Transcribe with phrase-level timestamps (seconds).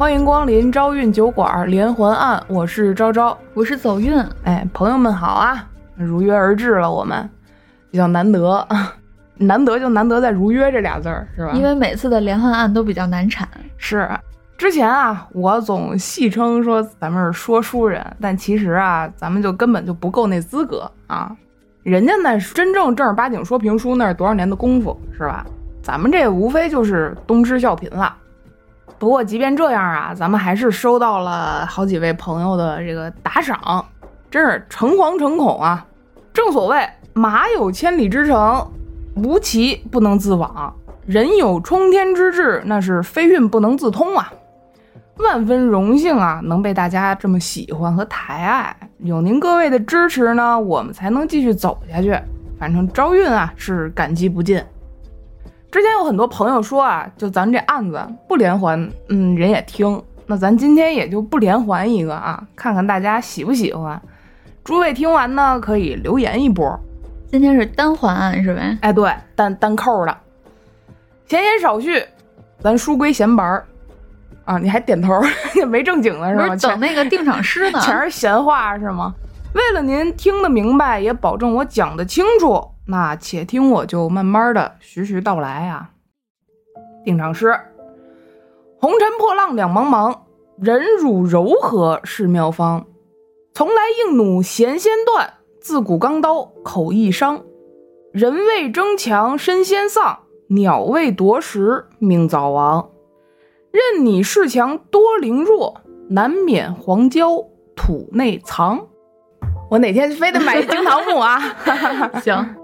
[0.00, 4.18] 欢迎光临招运酒馆连环案，我是昭昭，我是走运。
[4.44, 7.28] 哎，朋友们好啊，如约而至了，我们
[7.90, 8.66] 比较难得，
[9.36, 11.52] 难得就难得在如约这俩字儿，是吧？
[11.52, 13.46] 因为每次的连环案都比较难产。
[13.76, 14.08] 是，
[14.56, 21.36] 之前啊，我总戏称说咱们是说书人，但其实啊，咱们就根本就不够那资格啊。
[21.82, 25.44] 人家那真正正儿八经说评书，那是多少年的功夫，是吧？
[25.82, 28.16] 咱们这无非就是东施效颦了。
[29.00, 33.82] 不过即便这样啊，咱们还是收到了好几位朋友的这个打赏，
[34.30, 35.86] 真是诚惶诚恐啊！
[36.34, 38.70] 正所谓马有千里之程，
[39.16, 40.70] 无骑不能自往；
[41.06, 44.30] 人有冲天之志，那是非运不能自通啊！
[45.16, 52.14] 万分荣幸啊，能被大家这么喜欢和抬爱，有您各位的支持呢，我们才能继续走下去。
[52.58, 54.62] 反正招运啊，是感激不尽。
[55.70, 60.02] 之前有很多朋友说啊，就咱这案子不连环，嗯，人也听。
[60.26, 64.00] 那咱今天也就不连环一个啊，看看大家喜不喜欢。
[64.64, 66.78] 诸位听完呢，可以留言一波。
[67.28, 68.76] 今天是单环案是呗？
[68.80, 70.16] 哎，对，单单扣的。
[71.26, 72.04] 闲言少叙，
[72.58, 73.64] 咱书归闲白儿
[74.44, 74.58] 啊。
[74.58, 75.20] 你还点头，
[75.68, 76.56] 没正经的是吗？
[76.56, 79.14] 等那个定场诗呢，全是闲话是吗？
[79.54, 82.64] 为了您听得明白，也保证我讲得清楚。
[82.90, 85.90] 那且听我就慢慢的徐徐道来啊。
[87.04, 87.56] 定场诗：
[88.80, 90.18] 红尘破浪两茫茫，
[90.60, 92.84] 忍辱柔和是妙方。
[93.54, 93.74] 从来
[94.04, 97.44] 硬弩弦先断，自古钢刀口易伤。
[98.12, 100.18] 人为争强身先丧，
[100.48, 102.90] 鸟为夺食命早亡。
[103.70, 107.36] 任你恃强多凌弱，难免黄焦
[107.76, 108.88] 土内藏。
[109.70, 111.40] 我哪天非得买一惊堂木啊？
[112.20, 112.56] 行。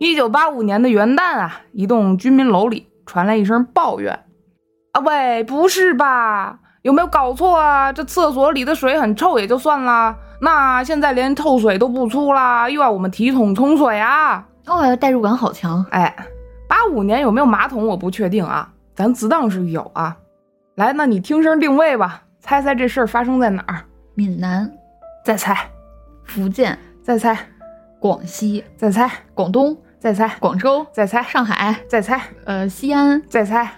[0.00, 4.18] 一九八五年的元旦啊，一栋居民楼里传来一声抱怨
[4.92, 6.58] ：“啊喂，不是吧？
[6.80, 7.92] 有没有搞错啊？
[7.92, 14.42] 这厕所里的水很臭也就算了，那现在连臭水都不出啦，又要我们提桶冲水啊？
[14.68, 15.84] 哦，代入感好强！
[15.90, 16.16] 哎，
[16.66, 20.16] 八五年有没有马桶我不确定啊，咱自当是有啊。
[20.76, 23.84] 来，那你听声定位吧，猜猜这事儿发生在哪儿？
[24.14, 24.72] 闽南，
[25.26, 25.52] 再猜；
[26.24, 27.34] 福建，再猜；
[28.00, 30.34] 广西，再猜；广东。”再猜。
[30.40, 31.22] 广州，再猜。
[31.22, 32.20] 上海，再猜。
[32.44, 33.70] 呃西安，再猜。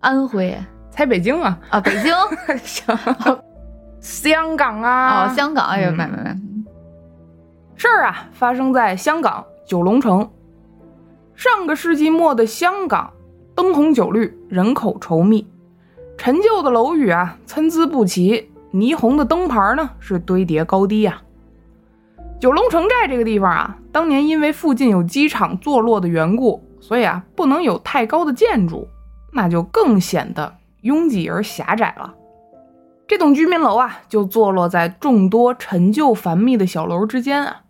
[0.00, 0.58] 安徽，
[0.90, 2.12] 猜北京啊啊北京。
[2.64, 2.98] 行，
[4.00, 5.26] 香港啊。
[5.26, 6.34] 哦香港哎呀没没没，
[7.76, 10.30] 事儿啊发生在香港九龙城，
[11.36, 13.12] 上个世纪末的香港
[13.54, 15.46] 灯红酒绿，人口稠密，
[16.16, 21.20] 陈旧的楼宇啊参差不齐，霓虹的灯牌呢是堆叠高低呀。
[22.40, 28.86] 九龙城寨这个地方啊，当年因为附近有机场坐落的缘故，所以啊不能有太高的建筑，
[29.32, 32.14] 那就更显得拥挤而狭窄了。
[33.08, 37.62] 这栋居民楼啊，就坐落在众多陈旧繁密的小楼之间啊。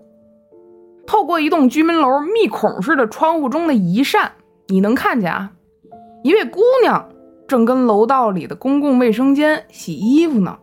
[1.06, 4.32] 透过一栋居民楼密孔式的窗户中的一扇，
[4.68, 5.52] 你能看见啊，
[6.22, 7.08] 一位姑娘
[7.48, 10.58] 正跟楼道里的公共卫生间洗衣服呢。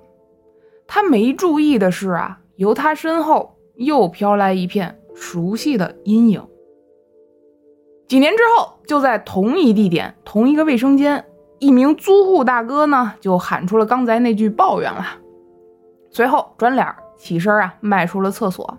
[0.86, 3.54] 她没注意的是啊，由她身后。
[3.80, 6.48] 又飘来一片熟悉的阴影。
[8.08, 11.26] 几年之后，就在同一地点、同一个卫生间，
[11.60, 15.04] 一名租户大哥呢，就喊出了刚才那句抱怨了。
[16.12, 18.78] 随后转脸起身啊，迈出了厕所。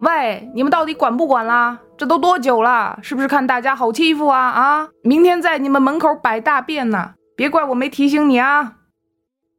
[0.00, 1.80] 喂，你们到底管不管啦？
[1.96, 2.98] 这都多久了？
[3.02, 4.38] 是不是看大家好欺负啊？
[4.38, 8.74] 啊，明天在你们门口摆大便呢，别怪我没提醒你啊！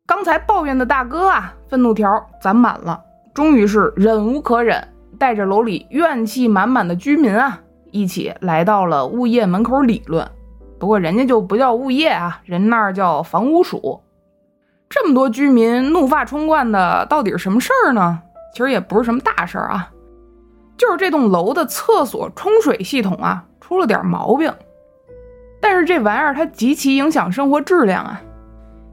[0.06, 2.07] 刚才抱怨的大哥啊，愤怒条
[2.41, 3.02] 攒满了。
[3.34, 4.88] 终于是忍无可忍，
[5.19, 7.59] 带着楼里怨气满满的居民啊，
[7.91, 10.29] 一起来到了物业门口理论。
[10.79, 14.01] 不过人家就不叫物业啊，人那儿叫房屋署。
[14.89, 18.22] 这么多居民怒发冲冠的，到底是什么事儿呢？
[18.53, 19.91] 其实也不是什么大事儿啊，
[20.77, 24.53] 就是这栋楼的厕所冲水系统啊出了点毛病。
[25.59, 28.21] 但是这玩意儿它极其影响生活质量啊。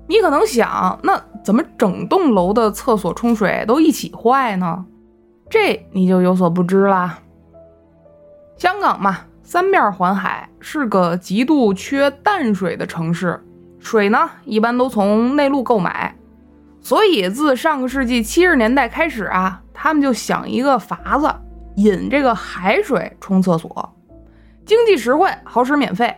[0.09, 4.85] 你可能想，那怎么整栋楼的厕所冲水都一起坏呢？
[5.55, 7.21] 这你就有所不知啦。
[8.57, 13.41] 香港嘛，三面环海，是个极度缺淡水的城市，
[13.79, 16.17] 水呢一般都从内陆购买，
[16.81, 21.33] 所以自上个世纪七十年代开始啊，他们就想一个法子，
[21.77, 23.95] 引这个海水冲厕所，
[24.67, 26.13] 经济实惠，好使免费。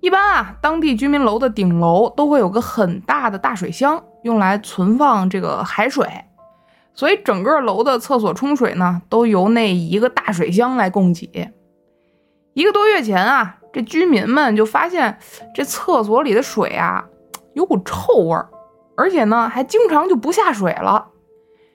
[0.00, 6.06] 一般啊，当地居民楼的顶楼都会有个很大的大水箱，用来存放这个海水，
[6.94, 11.52] 所以整个楼的厕所冲水呢，都由那一个大水箱来供给。
[12.54, 15.18] 一个多月前啊，这居民们就发现
[15.54, 17.06] 这厕所里的水啊，
[17.54, 18.48] 有股臭味儿，
[18.96, 21.08] 而且呢还经常就不下水了。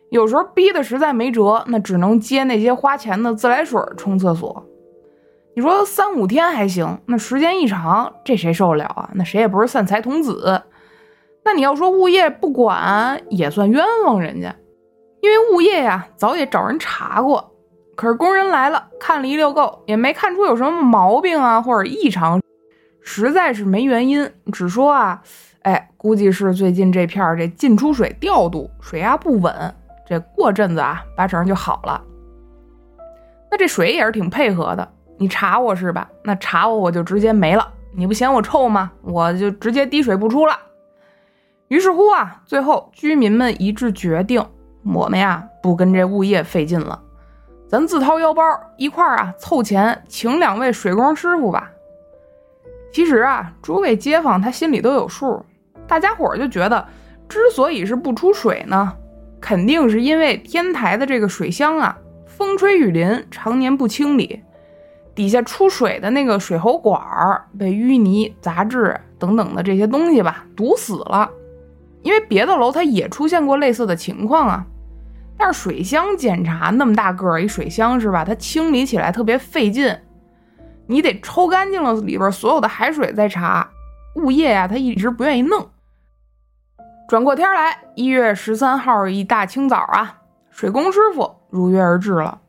[0.10, 4.66] 有时候逼得实在没辙，那只能接那些花钱的自来水冲厕所。
[5.56, 9.10] 你说三五天还行，那时间一长，这谁受得了啊？
[9.16, 10.62] 那谁也不是散财童子。
[11.44, 14.56] 那你要说物业不管，也算冤枉人家，
[15.28, 17.54] 因为物业呀早也找人查过，
[17.96, 22.42] 可是工人来了看了一溜够，也没看出有什么毛病啊或者异常，
[23.02, 25.22] 实在是没原因，只说啊，
[25.64, 29.76] 哎，估计是最近这片儿这进出水调度水压不稳。
[30.08, 32.02] 这过阵子啊，八成就好了。
[33.52, 36.08] 那这水也是挺配合的，你查我是吧？
[36.24, 37.74] 那查我我就直接没了。
[37.94, 38.92] 你不嫌我臭吗？
[39.02, 40.58] 我就直接滴水不出了。
[41.68, 44.46] 于是乎啊，最后居民们一致决定，
[44.94, 47.02] 我们呀不跟这物业费劲了，
[47.68, 48.44] 咱自掏腰包
[48.78, 51.70] 一块儿啊凑钱请两位水工师傅吧。
[52.94, 55.46] 其实啊，诸位街坊他心里都有数，
[55.88, 56.88] 大家伙儿就觉得，
[57.28, 58.94] 之所以是不出水呢。
[59.40, 61.96] 肯定是因为天台的这个水箱啊，
[62.26, 64.42] 风吹雨淋，常年不清理，
[65.14, 71.30] 底下出水的那个水喉管儿被淤泥、杂质等等的这些东西吧堵死了。
[72.02, 74.66] 因为别的楼它也出现过类似的情况啊，
[75.38, 78.26] 但是水箱检查那么大个儿一水箱是吧？
[78.26, 79.96] 它清理起来特别费劲，
[80.88, 83.70] 你得抽干净了里边所有的海水再查。
[84.16, 85.70] 物业呀，他一直不愿意弄。
[87.08, 90.18] 转过天来，一月十三号一大清早啊，
[90.50, 92.42] 水工师傅如约而至了。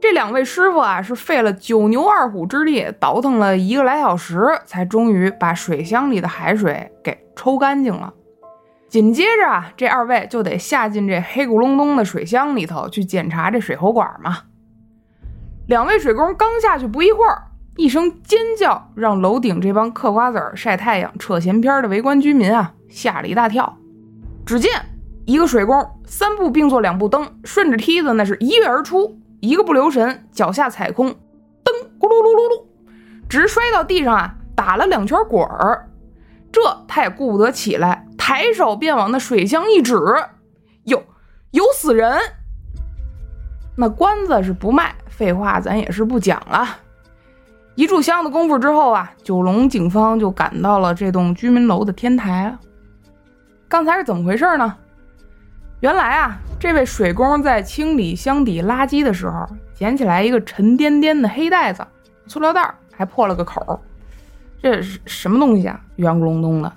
[0.00, 8.12] 这两位师傅啊，是费了九牛二虎之力，倒腾了一个来小时，才终于把水箱里的海水给抽干净了。
[8.96, 14.44] 紧接着啊，这二位就得下进这黑咕隆咚的水箱里头去检查这水喉管嘛。
[15.68, 17.42] 两位水工刚下去不一会儿，
[17.76, 22.72] 一声尖叫让楼顶这帮嗑瓜子儿、晒太阳、扯闲篇的围观居民啊！
[22.88, 23.76] 吓了一大跳，
[24.46, 24.72] 只见
[25.26, 31.70] 一个水工三步并作两步蹬，顺着梯子那是一跃而出，一个不留神脚下踩空，噔
[32.00, 32.64] 咕噜噜噜噜，
[33.28, 35.90] 直摔到地上啊，打了两圈滚儿。
[36.50, 39.94] 这他也顾不得起来，抬手便往那水箱一指，
[40.82, 41.00] 有，
[41.52, 42.18] 有死人！
[43.76, 46.66] 那关子是不卖，废话咱也是不讲了。
[47.76, 52.52] 一炷香的功夫之后啊，九龙警方就赶到了这栋居民楼的天台。
[53.68, 54.76] 刚才是怎么回事呢？
[55.78, 61.86] 原来啊，这位水工在清理箱底垃圾的时候，捡起来一个沉甸甸的黑袋子，
[62.26, 63.80] 塑料袋还破了个口。
[64.60, 65.80] 这是什么东西啊？
[65.94, 66.72] 圆咕隆咚的。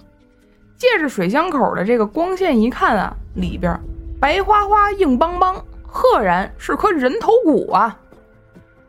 [0.80, 3.78] 借着水箱口的这个光线一看啊，里边
[4.18, 8.00] 白花花、硬邦邦，赫然是颗人头骨啊！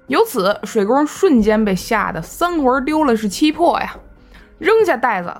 [0.06, 3.96] 由此，水工瞬间被吓得三魂丢了是七魄呀，
[4.58, 5.34] 扔下袋子。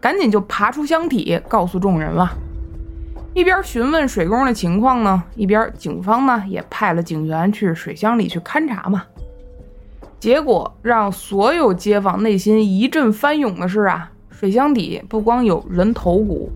[0.00, 2.30] 赶紧就爬出箱体，告诉众人了。
[3.34, 9.02] 一边询问水工的情况呢，一边警方呢也派了警员去水箱里去勘察嘛。
[10.20, 16.48] 结果让所有街坊内心一阵翻涌的是啊，水箱底不光有人头骨，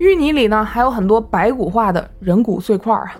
[0.00, 3.14] 淤泥里呢还有很多白骨化的人骨碎块啊。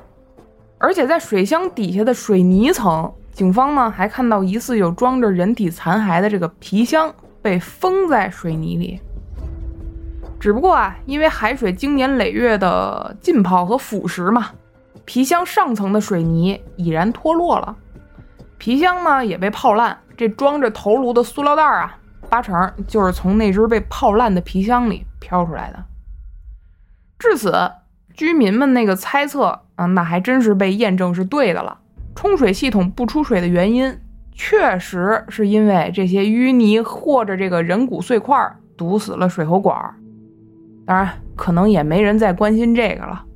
[0.77, 9.01] 而且在水箱底下的水泥层，警方呢还看到疑似有装着人体残骸的这个皮箱被封在水泥里。
[10.41, 14.51] 只不过啊，因为海水经年累月的浸泡和腐蚀嘛，
[15.05, 17.77] 皮箱上层的水泥已然脱落了，
[18.59, 19.97] 皮箱呢也被泡烂。
[20.17, 21.97] 这装着头颅的塑料袋啊，
[22.33, 25.85] 八成就是从那只被泡烂的皮箱里飘出来的。
[27.19, 27.53] 至此，
[28.15, 31.81] 居民们那个猜测啊，那还真是被验证是对的了。
[32.17, 34.01] 冲水系统不出水的原因，
[34.33, 39.95] 确实是因为这些淤泥或者这个人骨碎块堵死了水喉管。
[40.87, 43.27] 当然，可能也没人再关心这个了。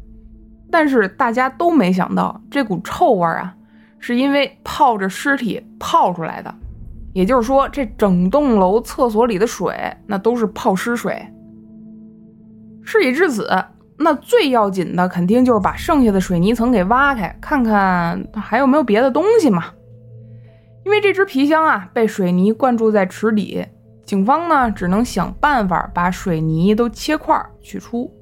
[0.70, 3.54] 但是大家都没想到，这股臭味啊，
[3.98, 6.54] 是因为泡着尸体泡出来的。
[7.16, 9.74] 也就是说，这整栋楼厕所里的水，
[10.06, 11.26] 那都是泡尸水。
[12.82, 13.48] 事已至此，
[13.96, 19.64] 那最要紧的肯定就是把剩下的水泥层给挖开，看看还有没有别的东西嘛。
[20.84, 23.64] 因为这只皮箱啊，被水泥灌注在池底。
[24.04, 28.12] 警方呢，只能想办法把水泥都切块取出。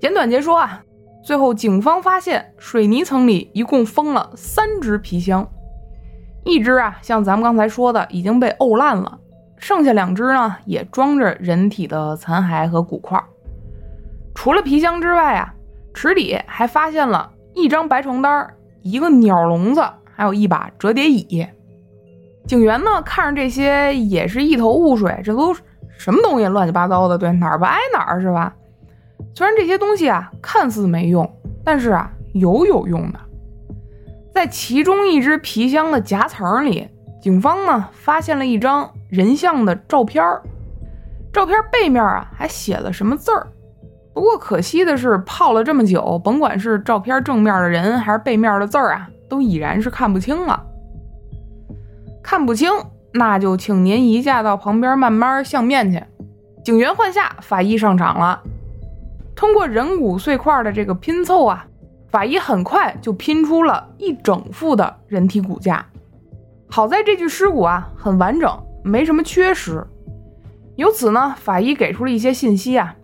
[0.00, 0.82] 简短截说啊，
[1.22, 5.46] 最后警方发现水泥层里一共封了三只皮箱，
[6.44, 9.18] 一只啊，像咱们刚才说的已经被沤烂了，
[9.56, 13.22] 剩下两只呢，也装着人体的残骸和骨块。
[14.34, 15.52] 除了皮箱之外啊，
[15.92, 18.48] 池底还发现了一张白床单、
[18.82, 19.82] 一个鸟笼子，
[20.14, 21.46] 还有一把折叠椅。
[22.46, 25.54] 警员呢，看着这些也是一头雾水，这都
[25.98, 28.54] 什么东西乱七八糟的，对，哪儿不挨哪儿是吧？
[29.34, 31.30] 虽然这些东西啊看似没用，
[31.62, 33.20] 但是啊有有用的。
[34.32, 36.88] 在其中一只皮箱的夹层里，
[37.20, 40.42] 警方呢发现了一张人像的照片儿，
[41.32, 43.46] 照片背面啊还写了什么字儿。
[44.12, 50.64] 不过可惜的是，泡了这么久，甭管是照片正面的人还是背面的字儿啊，都已然是看不清了。
[52.22, 52.68] 看不清，
[53.12, 56.02] 那就请您移驾到旁边慢慢相面去。
[56.64, 58.42] 警员换下，法医上场了。
[59.34, 61.66] 通过人骨碎块的这个拼凑啊，
[62.10, 65.86] 法医很快就拼出了一整副的人体骨架。
[66.68, 68.50] 好在这具尸骨啊很完整，
[68.82, 69.86] 没什么缺失。
[70.76, 72.94] 由此呢，法医给出了一些信息啊。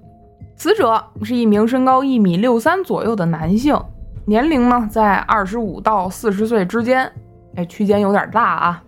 [0.57, 3.79] 死者是一名身高一米六三左右的男性，
[4.25, 7.13] 年龄呢在二十五到四十岁之间，
[7.57, 8.83] 哎，区间有点大啊。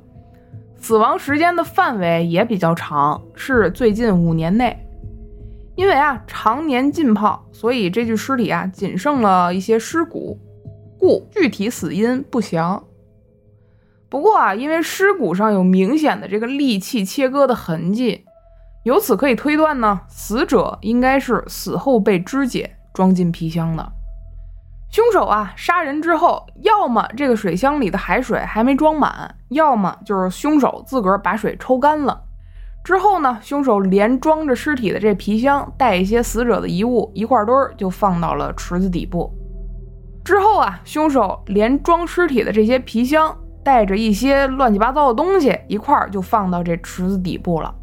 [0.77, 4.88] 死亡时间的范围也比较长，是最近五年内。
[5.79, 10.37] 因为啊常年浸泡，所以这具尸体啊仅剩了一些尸骨，
[10.99, 12.83] 故具体死因不详。
[14.09, 18.25] 不过啊，因为尸骨上有明显的这个利器切割的痕迹。
[18.83, 23.93] 由此可以推断呢，死者应该是死后被肢解装进皮箱的。
[24.91, 32.21] 凶手啊，杀人之后，要么这个水箱里的海水还没装满，要么就是凶手自个儿把水抽干了。
[32.85, 39.31] 之后呢，凶手连装着尸体的这皮箱带一些死者的遗物一块堆儿就放到了池子底部。
[40.25, 47.75] 之后啊，凶手连装尸体的这些皮箱带着一些乱七八糟的东西一块儿就放到这池子底部了。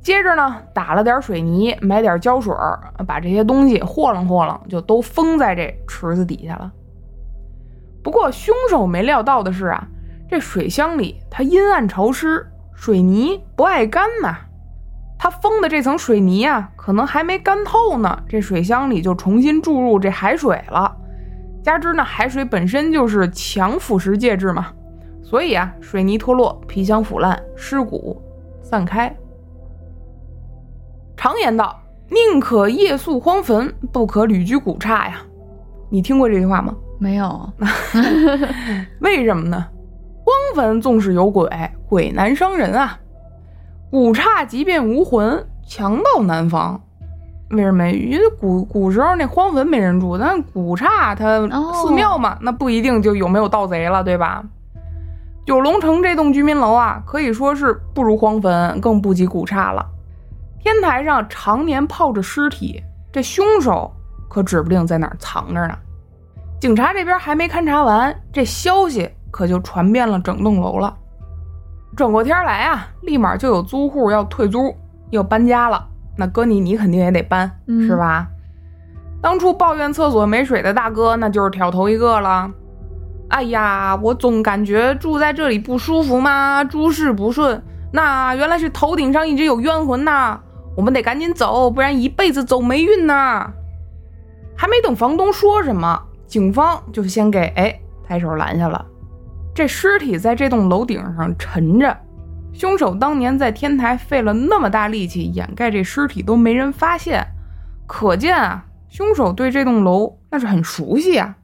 [0.00, 2.52] 接着呢，打了点水泥，买点胶水，
[3.06, 6.70] 把这些东西和楞和楞，就都封在这池子底下了。
[8.02, 9.86] 不过凶手没料到的是啊，
[10.28, 12.44] 这水箱里它阴暗潮湿，
[12.82, 14.36] 水泥不爱干呐。
[15.16, 20.92] 它封的这层水泥啊，可能还没干透呢，这水箱里就重新注入这海水了。
[21.62, 24.72] 加之呢，海水本身就是强腐蚀介质嘛，
[25.22, 28.20] 所以啊，水泥脱落，皮箱腐烂，尸骨
[28.64, 29.14] 散开。
[31.16, 35.22] 常言道：“宁可夜宿荒坟，不可旅居古刹。”呀，
[35.88, 36.74] 你听过这句话吗？
[36.98, 37.48] 没有。
[38.98, 39.68] 为什么呢？
[40.52, 41.48] 荒坟纵使有鬼，
[41.88, 42.98] 鬼难伤人啊。
[43.90, 46.78] 古刹即便无魂，强盗难防。
[47.50, 47.90] 为什么？
[47.90, 51.40] 因为古古时候那荒坟没人住，但古刹它
[51.72, 54.44] 寺庙嘛，那不一定就有没有盗贼了，对吧？
[55.46, 59.84] 九龙城这栋居民楼啊，可以说是不如荒坟，更不及古刹了。
[60.62, 63.90] 天台上常年泡着尸体，这凶手
[64.28, 65.74] 可指不定在哪儿藏着呢。
[66.60, 70.96] 警察这边还没勘察完，这消息可就传遍了整栋楼了。
[71.96, 74.72] 转过天来啊，立马就有租户要退租，
[75.10, 75.84] 要搬家了。
[76.16, 78.28] 那哥你，你肯定也得搬，是吧？
[79.20, 82.50] 当初抱怨厕所没水的大哥，那就是挑头一个了。
[83.30, 87.62] 哎呀，我总感觉住在这里不舒服嘛，诸事不顺。
[87.92, 90.38] 那原来是头顶上一直有冤魂呐。
[90.74, 93.50] 我们得赶紧走，不然一辈子走霉运呐！
[94.56, 98.82] 还没等房东说什么，警方就先给哎抬手拦下了。
[99.54, 101.96] 这尸体在这栋楼顶上沉着，
[102.52, 107.26] 凶手当年在天台费了那么大力气掩盖这尸体都没人发现，
[107.86, 111.36] 可见啊，凶手对这栋楼那是很熟悉啊。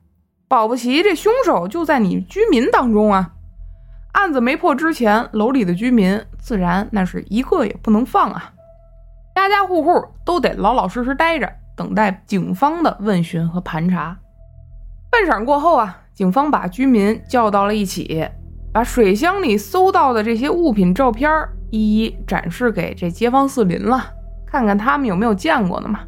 [0.49, 3.33] 保不齐这凶手就在你居民当中啊！
[4.13, 8.53] 案子没破之前，楼里的居民自然那是一个也不能放啊！
[9.35, 14.17] 家家户户都得老老实实待着，等待警方的问询和盘查。
[15.11, 18.29] 半晌过后啊，警方把居民叫到了一起，
[18.73, 21.31] 把水箱里搜到的这些物品照片
[21.71, 24.03] 一一展示给这街坊四邻了，
[24.45, 26.01] 看看他们有没有见过的嘛。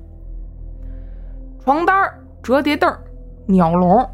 [1.63, 2.13] 床单、
[2.43, 2.93] 折叠凳、
[3.47, 4.05] 鸟笼，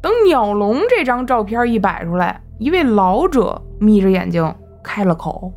[0.00, 5.52] 等鸟笼这张照片一摆出来，一位老者眯着眼睛开了口：“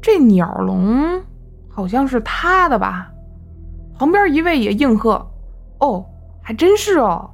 [0.00, 1.22] 这鸟笼。”
[1.68, 3.12] 好像是他的吧，
[3.98, 5.30] 旁边一位也应和
[5.80, 6.06] ：“哦，
[6.40, 7.30] 还真是哦，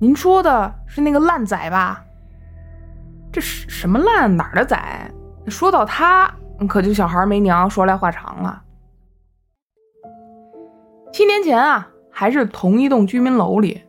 [0.00, 2.04] 您说的是那个烂仔吧？
[3.32, 4.78] 这是什么烂哪儿的仔？
[5.48, 6.32] 说到他，
[6.68, 8.62] 可就小孩没娘，说来话长了。
[11.12, 13.82] 七年前啊，还是同一栋居民楼里，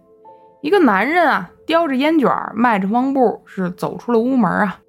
[0.61, 4.79] 一个男人啊，叼着烟卷，迈着方步，是走出了屋门啊。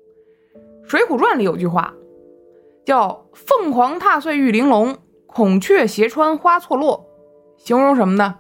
[0.89, 1.93] 《水浒传》里有句话。”
[2.87, 4.97] 叫凤凰踏碎玉玲珑，
[5.27, 7.05] 孔雀斜穿花错落，
[7.57, 8.37] 形容什么呢？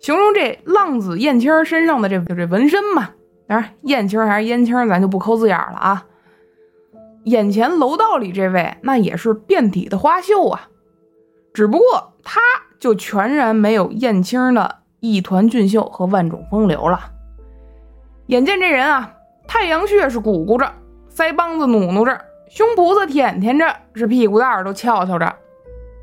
[0.00, 3.10] 形容这浪子燕青身上的这这纹身嘛。
[3.46, 6.04] 当然，燕青还是燕青，咱就不抠字眼了啊。
[7.24, 10.68] 眼前楼道里这位那也是遍体的花绣啊，
[11.52, 12.40] 只不过他
[12.78, 17.12] 就全然没有燕青的一团俊秀和万种风流了。
[18.26, 19.14] 眼见这人啊，
[19.46, 20.72] 太阳穴是鼓鼓着，
[21.10, 25.34] 腮帮子努努着，胸脯子舔舔着，是屁股蛋儿都翘翘着，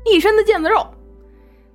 [0.04, 0.86] 一身的腱子肉，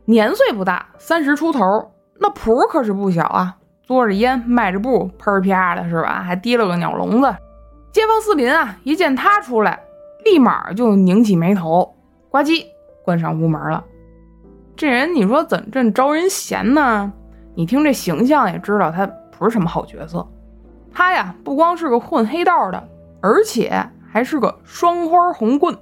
[0.06, 3.58] 年岁不大，三十出头，那谱可是不小啊。
[3.88, 6.24] 嘬着烟，迈着步，喷啪的是吧？
[6.26, 7.36] 还提了个鸟笼子。
[7.92, 9.78] 街坊四邻啊，一见他出来，
[10.24, 11.94] 立马就拧起眉头，
[12.30, 12.64] 呱唧
[13.04, 13.84] 关上屋门了。
[14.78, 17.12] 这人你说怎这招人嫌呢？
[17.54, 19.06] 你听这形象也知道他
[19.38, 20.26] 不是什么好角色。
[20.94, 22.88] 他呀，不光是个混黑道的，
[23.20, 25.78] 而且还是个双花红棍。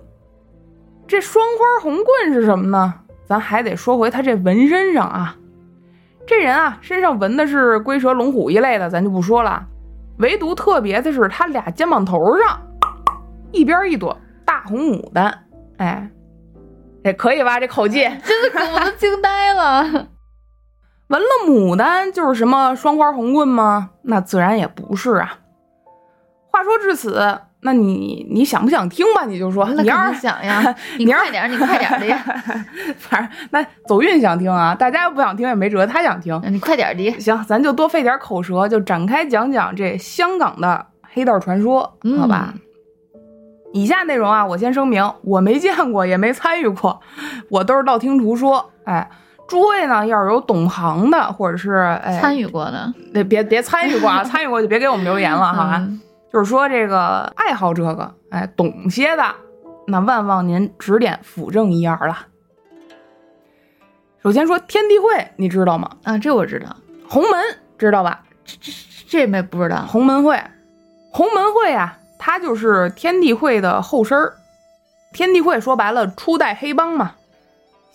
[1.05, 2.93] 这双花红棍是什么呢？
[3.27, 5.35] 咱还得说回他这纹身上啊。
[6.29, 9.65] 这人啊，身上纹的是龟蛇龙虎一类的，咱就不说了。
[10.19, 12.61] 唯独特别的是，他俩肩膀头上
[13.51, 15.45] 一边一朵大红牡丹，
[15.77, 16.07] 哎，
[17.03, 17.59] 也可以吧？
[17.59, 19.81] 这口技 真的，我都惊呆了。
[21.09, 23.89] 纹了牡丹就是什么双花红棍吗？
[24.03, 25.39] 那自然也不是啊。
[26.51, 27.39] 话说至此。
[27.61, 29.25] 那你你想不想听吧？
[29.25, 32.17] 你就说， 你要是想呀，你快点，你快点的呀。
[32.97, 37.19] 反正那走运想听啊，大家要不想听也没辙，他想听，你快点的。
[37.19, 42.53] 行，咱就多费点口舌，就展开讲讲这香港的黑道传说，好吧？
[43.73, 47.01] 以下内容啊，我先声明，我没见过，也没参与过，
[47.51, 48.71] 我都是道听途说。
[48.85, 49.07] 哎，
[49.47, 51.73] 诸位呢，要是有懂行的，或者是
[52.03, 55.87] 哎参与过的，那别别参与过啊， 参与过就别给我们留言了，好吧？
[56.31, 59.23] 就是说，这个爱好这个，哎，懂些的，
[59.87, 62.27] 那万望您指点辅正一二了。
[64.21, 65.89] 首先说天地会，你知道吗？
[66.03, 66.75] 啊，这我知道。
[67.07, 67.41] 洪门
[67.77, 68.23] 知道吧？
[68.43, 68.71] 这这
[69.07, 69.85] 这没不知道。
[69.87, 70.39] 洪门会，
[71.11, 74.35] 洪门会啊，它就是天地会的后身儿。
[75.13, 77.13] 天地会说白了，初代黑帮嘛。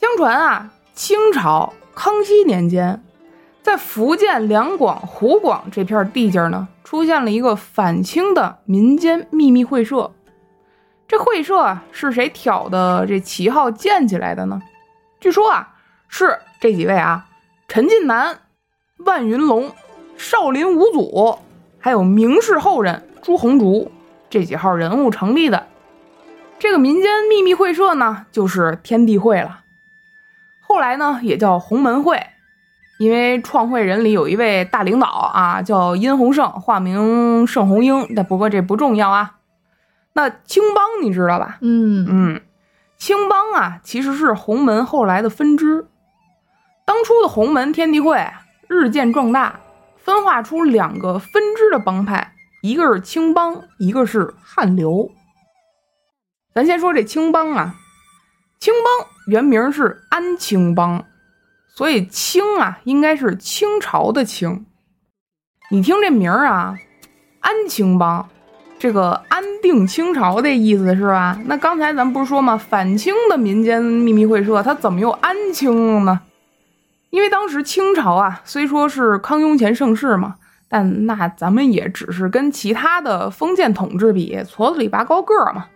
[0.01, 3.04] 相传啊，清朝康熙年间。
[3.65, 10.13] 在福建两广、湖广这片地界呢，出现了一个反清的民间秘密会社。
[11.09, 14.61] 这会社啊，是谁挑的这旗号建起来的呢？
[15.19, 15.77] 据说啊，
[16.09, 17.27] 是这几位啊：
[17.67, 18.39] 陈近南、
[18.99, 19.73] 万云龙、
[20.19, 21.39] 少林五祖，
[21.79, 23.91] 还有明氏后人朱红竹
[24.29, 25.69] 这几号人物成立的。
[26.59, 29.61] 这个民间秘密会社呢，就是天地会了。
[30.61, 32.27] 后来呢，也叫洪门会。
[32.99, 38.15] 因为创会人里有一位大领导啊，叫殷洪胜，化名盛红英。
[38.15, 39.39] 但不过这不重要啊。
[40.13, 41.59] 那青帮你知道吧？
[41.61, 42.41] 嗯嗯，
[42.97, 45.89] 青帮啊，其实是洪门后来的分支。
[46.85, 48.25] 当初的洪门天地会
[48.69, 49.59] 日渐壮大，
[49.97, 55.11] 分化出两个分支的帮派，一个是青帮，一个是汉流。
[56.55, 57.75] 咱先说这青帮啊，
[58.61, 61.05] 青帮原名是安青帮。
[61.75, 64.65] 所以清啊，应该是清朝的清。
[65.71, 66.77] 你听这名儿啊，
[67.41, 68.29] 安清帮，
[68.79, 71.37] 这个安定清朝的意思是吧？
[71.47, 72.57] 那刚才咱们不是说吗？
[72.57, 76.21] 反清的民间秘密会社，它怎么又安清了呢？
[77.11, 80.37] 因为当时清朝啊，虽说是康雍乾盛世嘛，
[80.69, 85.67] 但那咱们也只是跟其他的封建统治比，矬子里拔高个儿嘛。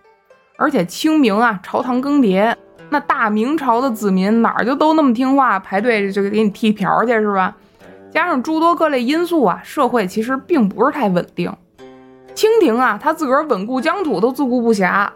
[0.59, 2.55] 而且清明啊，朝堂更迭。
[2.91, 7.55] 那大明朝的子民哪儿就都那么听话，排队就给你剃瓢去是吧？
[8.11, 11.55] 加上诸多各类因素啊，社会其实并不是太稳定。
[12.35, 15.07] 清廷啊，他自个儿稳固疆土都自顾不暇，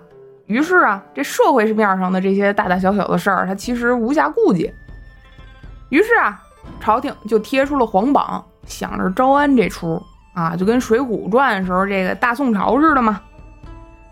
[0.45, 4.71] 于是啊，这社会面上的这些大大小小的事儿，他其实无暇顾及。
[5.89, 6.39] 于是啊，
[6.79, 10.03] 朝廷就贴出了皇榜，想着招安这出
[10.35, 13.19] 啊，就跟《水浒传》时候这个大宋朝似的嘛。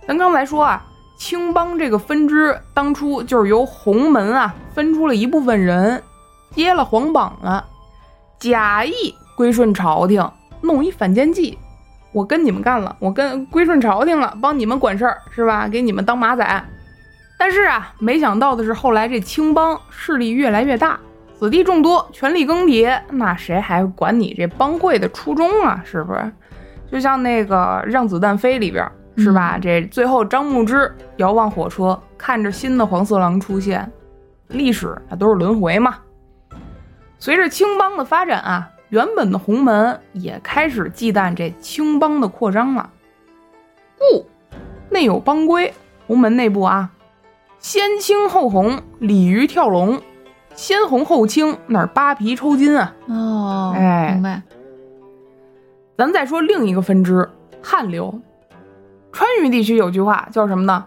[0.06, 0.86] 咱刚才说啊。
[1.20, 6.02] 青帮这个分支当初就是由洪门啊分出了一部分人，
[6.52, 7.62] 接了皇榜了，
[8.38, 10.26] 假意归顺朝廷，
[10.62, 11.58] 弄一反间计，
[12.12, 15.68] 我跟你们干了，我跟归顺朝廷了，帮你们管事儿是吧？
[15.68, 16.64] 给你们当马仔。
[17.38, 20.98] 但是啊，没想到的是，后来这青帮势力越来越大，
[21.38, 25.82] 子弟众多，权力更迭，那谁还管你这帮会的初衷啊？
[25.84, 26.32] 是不是？
[26.90, 28.90] 就像那个《让子弹飞》里边。
[29.20, 29.58] 是吧？
[29.58, 33.90] 这最后张牧之遥望火车，看着新的黄色狼出现，
[34.48, 35.98] 历史那都是轮回嘛。
[37.18, 42.90] 随着青帮的发展啊，原本的洪门也开始忌惮这青帮的扩张了。
[43.98, 44.26] 故
[44.88, 45.72] 内有帮规，
[46.06, 46.90] 洪门内部啊，
[47.58, 50.00] 先青后红，鲤鱼跳龙，
[50.54, 52.94] 先红后青，那扒皮抽筋啊。
[53.06, 54.42] 哦，哎，明白。
[55.98, 57.28] 咱再说另一个分支，
[57.62, 58.18] 汉流。
[59.12, 60.84] 川渝地区有句话叫什么呢？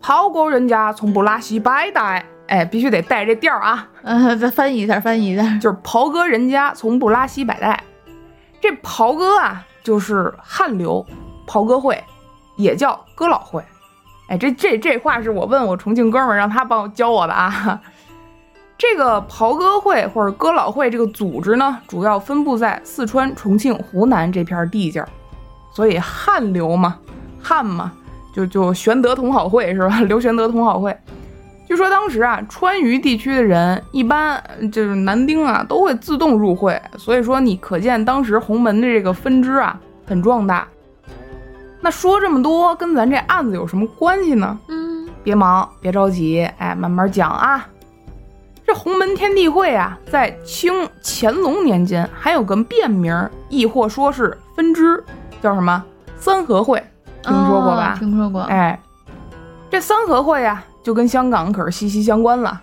[0.00, 3.88] 袍哥人家从不拉稀白带，哎，必须得带这调儿啊。
[4.02, 5.58] 嗯，再翻译一下，翻译一下。
[5.58, 7.82] 就是袍哥人家从不拉稀白带。
[8.60, 11.04] 这袍哥啊，就是汉流
[11.46, 12.02] 袍哥会，
[12.56, 13.62] 也叫哥老会。
[14.28, 17.80] 哎，这这这话是我问我重庆哥们儿，让他帮我教我的啊。
[18.78, 25.08] 这个袍哥会或者哥老会这个组织呢，主要分布在四川、重庆、湖南这片地界儿，
[25.72, 26.98] 所以汉流嘛，
[27.46, 27.92] 汉嘛，
[28.34, 30.00] 就就玄德同好会是吧？
[30.00, 30.96] 刘玄德同好会。
[31.68, 40.66] 据说当时啊，川渝地区的人一般就是男丁啊，都会自动入会，所以说你可见当时洪门的这个分支啊很壮大。
[41.80, 44.58] 那说这么多，跟咱这案子有什么关系呢？
[44.68, 47.64] 嗯，别忙，别着急，哎，慢慢讲啊。
[48.66, 53.12] 这洪门天地会啊，在清乾隆年间还有个变名，
[53.48, 55.02] 亦或说是分支，
[55.40, 55.84] 叫什么
[56.16, 56.82] 三合会？
[57.26, 57.94] 听说过吧？
[57.94, 58.42] 哦听说过。
[58.42, 58.78] 哎，
[59.70, 62.60] 这三合会啊，就跟香港可是息息相关了。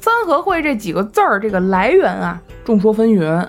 [0.00, 3.46] 三合会这几个字儿，这个来源啊，众说纷纭。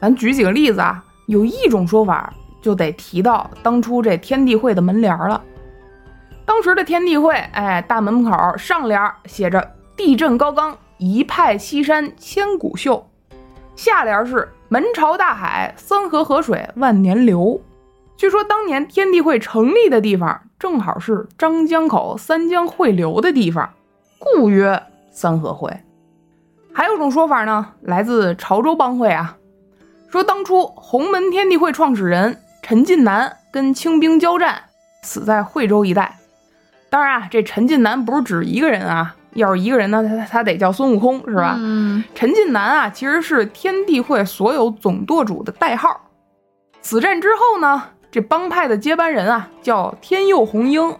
[0.00, 2.32] 咱举几个例子啊，有一种说法
[2.62, 5.42] 就得提到当初这天地会的门帘儿了。
[6.44, 13.08] 当时的天地会，哎，大门口上联儿写着“地震高冈，一派西山千古秀”，
[13.76, 17.60] 下联是“门朝大海，三河河水万年流”。
[18.20, 23.70] 据说当年天地会成立的地方，正好是张江口三江汇流的地方，
[24.18, 25.74] 故曰三合会。
[26.74, 29.38] 还有种说法呢，来自潮州帮会啊，
[30.10, 34.64] 说当初洪门天地会创始人陈近南跟清兵交战，
[35.02, 36.18] 死在惠州一带。
[36.90, 41.54] 当然啊，这陈近南不是指一个人啊，要是一个人呢，他他得叫孙悟空是吧？
[41.56, 46.02] 嗯，陈近南啊，其实是天地会所有总舵主的代号。
[46.82, 50.96] 此战之后呢，这帮派的接班人啊，叫天佑红英，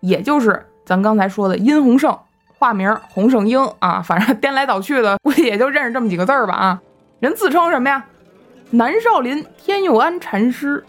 [0.00, 2.16] 也就是咱刚才说的殷洪胜，
[2.58, 6.80] 化名洪胜英啊，反正颠来倒去的，估计也就认识这么几个字儿吧啊。
[7.18, 8.04] 人自称什么呀？
[8.70, 10.84] 南少林天佑安禅师。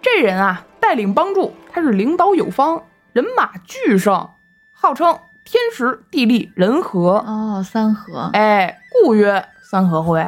[0.00, 2.82] 这人啊，带领帮助，他是领导有方，
[3.12, 4.28] 人马巨盛，
[4.72, 7.18] 号称天时地利人和。
[7.26, 8.30] 哦，三合。
[8.32, 10.26] 哎，故曰三合会。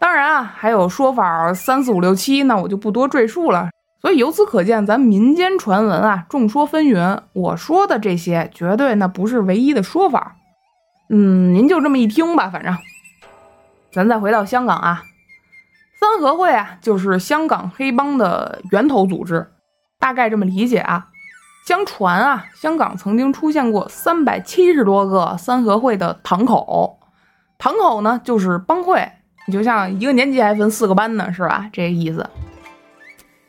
[0.00, 3.70] 当然啊，还有说法三四五六七，那我就不多赘述了。
[4.00, 7.20] 所以由此可见，咱民间传闻啊，众说纷纭。
[7.34, 10.36] 我说的这些，绝对那不是唯一的说法。
[11.10, 12.74] 嗯，您就这么一听吧，反正。
[13.92, 15.02] 咱再回到香港啊，
[16.00, 19.48] 三合会啊，就是香港黑帮的源头组织，
[19.98, 21.08] 大概这么理解啊。
[21.66, 27.00] 相传啊，香港曾经出现过三百七十多个三合会的堂口，
[27.58, 29.12] 堂口呢就是帮会，
[29.46, 31.68] 你就像一个年级还分四个班呢，是吧？
[31.70, 32.26] 这个意思。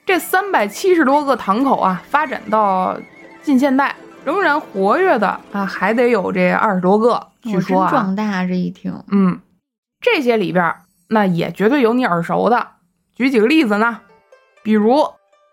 [0.05, 2.97] 这三百七十多个堂口啊，发展到
[3.41, 7.27] 近现代仍然活跃的啊，还得有这二十多个。
[7.41, 8.93] 据说啊，壮大，这一听。
[9.11, 9.39] 嗯，
[9.99, 10.75] 这些里边
[11.07, 12.67] 那也绝对有你耳熟的。
[13.15, 14.01] 举几个例子呢？
[14.63, 15.07] 比如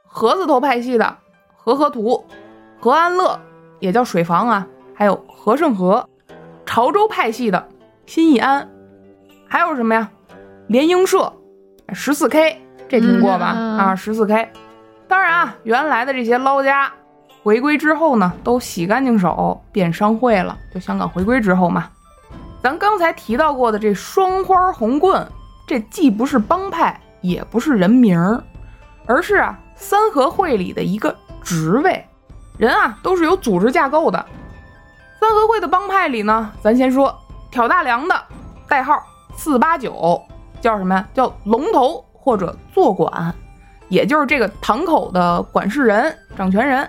[0.05, 1.17] 河字头派系的
[1.57, 2.27] 和合图、
[2.79, 3.41] 和安乐，
[3.79, 6.07] 也叫水房啊，还有和盛和；
[6.67, 7.69] 潮州派系的
[8.07, 8.69] 新义安，
[9.47, 10.11] 还有什么呀？
[10.67, 11.33] 联英社、
[11.95, 13.53] 十四 K，这听过吧？
[13.55, 14.51] 嗯啊，十四 K。
[15.07, 16.91] 当然啊，原来的这些捞家
[17.43, 20.57] 回归之后呢，都洗干净手变商会了。
[20.73, 21.89] 就香港回归之后嘛，
[22.63, 25.27] 咱刚才提到过的这双花红棍，
[25.67, 28.43] 这既不是帮派，也不是人名儿，
[29.07, 32.05] 而是啊三合会里的一个职位。
[32.57, 34.25] 人啊都是有组织架构的。
[35.21, 37.17] 三合会的帮派里呢，咱先说
[37.51, 38.15] 挑大梁的，
[38.69, 39.01] 代号
[39.35, 40.21] 四八九，
[40.61, 41.09] 叫什么呀？
[41.15, 43.35] 叫龙头或者坐管，
[43.89, 46.87] 也就是这个堂口的管事人、掌权人。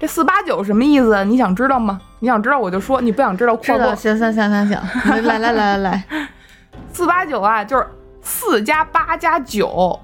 [0.00, 1.22] 这四八九什么意思？
[1.26, 2.00] 你想知道吗？
[2.20, 3.94] 你想知道我就说，你不想知道括过。
[3.94, 6.04] 行行行行行，来来来来来，
[6.90, 7.86] 四八九啊，就是
[8.22, 10.00] 四加八加九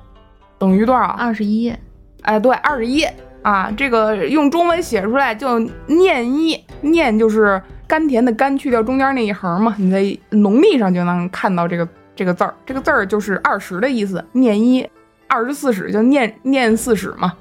[0.58, 1.06] 等于多少？
[1.06, 1.74] 二十一。
[2.20, 3.02] 哎，对，二十一
[3.40, 3.72] 啊。
[3.74, 14.84] 这个用中文写出来就念一，念就是甘甜的甘，去掉中间那一横嘛，你在农历上就能看到这个这个字儿，这个字儿就是二十的意思，念一，
[15.28, 17.32] 二十四史就念念四史嘛。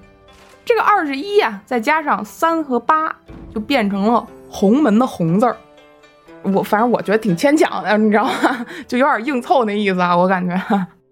[0.63, 3.11] 这个二十一呀，再加上三和八，
[3.51, 5.57] 就变成了洪门的洪字儿。
[6.43, 8.31] 我反正我觉得挺牵强的，你知道吗？
[8.87, 10.55] 就有点硬凑那意思啊，我感觉。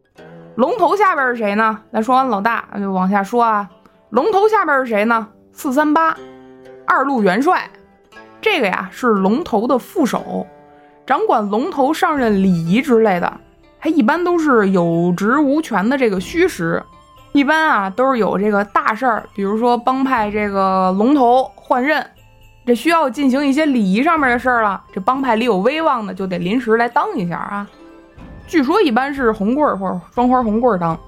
[0.58, 1.80] 龙头下边是谁呢？
[1.91, 3.67] 咱说完老大，就往下说啊。
[4.12, 5.28] 龙头下边是谁呢？
[5.54, 6.15] 四三八，
[6.86, 7.67] 二路元帅。
[8.39, 10.45] 这个呀是龙头的副手，
[11.08, 13.39] 掌管龙头上任礼仪之类的。
[13.86, 16.82] 他一般都是有职无权的这个虚实。
[17.34, 22.04] 一般啊都是有这个大事儿，比如说帮派这个龙头换任，
[22.65, 24.82] 这需要进行一些礼仪上面的事儿了。
[24.91, 27.69] 这帮派里有威望的就得临时来当一下啊。
[28.48, 31.00] 据说一般是红棍儿或者双花红棍儿当。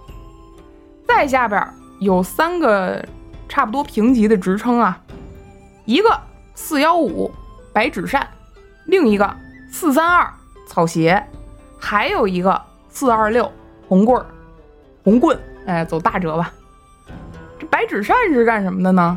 [1.08, 1.68] 再下边
[2.00, 3.04] 有三个
[3.50, 5.02] 差不多平级的职称啊，
[5.86, 6.16] 一个
[6.54, 7.32] 四幺五
[7.74, 8.28] 白纸扇，
[8.86, 9.36] 另一个
[9.72, 10.32] 四三二
[10.68, 11.26] 草鞋，
[11.80, 12.62] 还有一个
[12.98, 13.48] 四二六
[13.88, 14.26] 红棍儿，
[15.04, 16.52] 红棍，哎，走大折吧。
[17.60, 19.16] 这白纸扇是干什么的呢？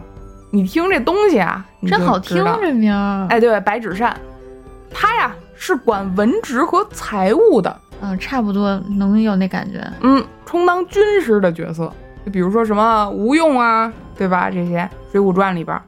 [0.50, 3.26] 你听这东西啊，真好听这名儿。
[3.30, 4.14] 哎，对，白纸扇，
[4.90, 9.82] 它呀是管文职和财务的，嗯，差不多能有那感觉。
[10.02, 11.90] 嗯，充当军师的角色，
[12.26, 14.50] 就比如说什么吴用啊，对吧？
[14.50, 15.82] 这些《水浒传》里边儿，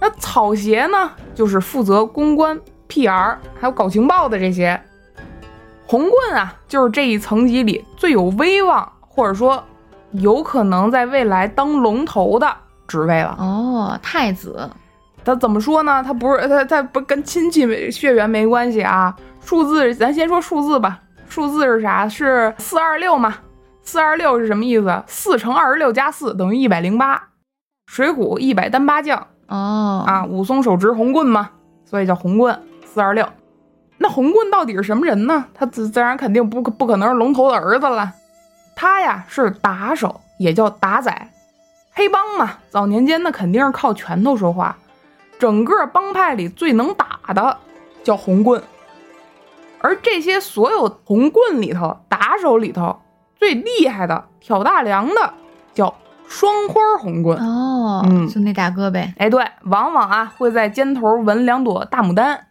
[0.00, 4.80] 那草鞋呢，就是负责公关、PR 还有搞情报的这些。
[5.86, 9.62] 红棍啊，就是这一层级里最有威望，或者说
[10.12, 12.52] 有可能在未来当龙头的
[12.88, 13.36] 职位了。
[13.38, 14.68] 哦，太子。
[15.24, 16.02] 他怎么说呢？
[16.04, 19.14] 他不是他他不跟亲戚血缘没关系啊。
[19.40, 21.00] 数字，咱先说数字吧。
[21.28, 22.08] 数字是啥？
[22.08, 23.34] 是四二六嘛？
[23.82, 25.02] 四二六是什么意思？
[25.06, 27.30] 四乘二十六加四等于一百零八。
[27.86, 31.50] 水浒一百单八将哦，啊，武松手执红棍嘛，
[31.84, 33.24] 所以叫红棍四二六。
[33.98, 35.46] 那红棍到底是什么人呢？
[35.54, 38.12] 他自自然肯定不不可能是龙头的儿子了。
[38.74, 41.28] 他呀是打手，也叫打仔。
[41.92, 44.76] 黑帮嘛，早年间那肯定是靠拳头说话。
[45.38, 47.56] 整个帮派里最能打的
[48.02, 48.62] 叫红棍，
[49.80, 53.00] 而这些所有红棍里头，打手里头
[53.36, 55.34] 最厉害的、挑大梁的
[55.74, 55.94] 叫
[56.26, 57.38] 双花红棍。
[57.38, 59.14] 哦，嗯就那大哥呗。
[59.18, 62.45] 哎，对，往往啊会在肩头纹两朵大牡丹。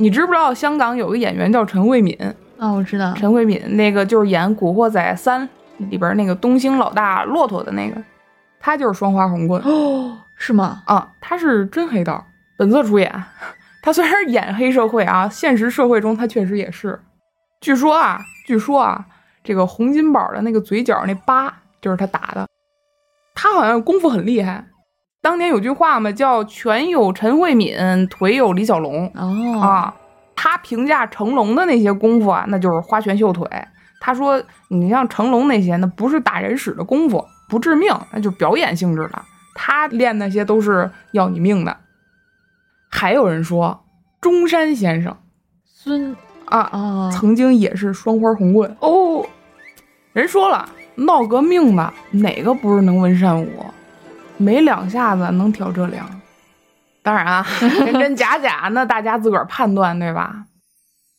[0.00, 2.16] 你知不知道香港有个演员叫陈慧敏？
[2.58, 3.12] 哦，我知道。
[3.14, 5.42] 陈慧敏那个就是演《古惑仔三》
[5.90, 8.00] 里边那个东兴老大骆驼的那个，
[8.60, 9.60] 他就是双花红棍。
[9.62, 10.82] 哦，是吗？
[10.86, 12.24] 啊，他是真黑道，
[12.56, 13.12] 本色出演。
[13.82, 17.00] 他虽然是演黑社会啊，现实社会中他确实也是。
[17.60, 19.04] 据说啊，据说啊，
[19.42, 22.46] 这个洪金宝的那个嘴角那疤就是他打的。
[23.34, 24.64] 他好像功夫很厉害。
[25.20, 27.76] 当年有句话嘛，叫“拳有陈慧敏，
[28.08, 29.94] 腿有李小龙”哦，啊。
[30.40, 33.44] 他评价成龙的那些功夫啊，那就是花拳绣腿。
[34.00, 39.20] 他说，你像成龙那些，那不是打人使的功夫，不致命，那就表演性质的。
[39.56, 41.76] 他练那些都是要你命的。
[42.88, 43.84] 还有人说，
[44.20, 45.16] 中山先生
[45.64, 49.26] 孙啊，啊，曾经也是双花红棍哦。
[50.12, 53.48] 人说了，闹革命的哪个不是能文善武？
[54.38, 56.08] 没两下子能挑这梁。
[57.02, 60.44] 当然啊， 真真假假那大家自个儿判断，对吧？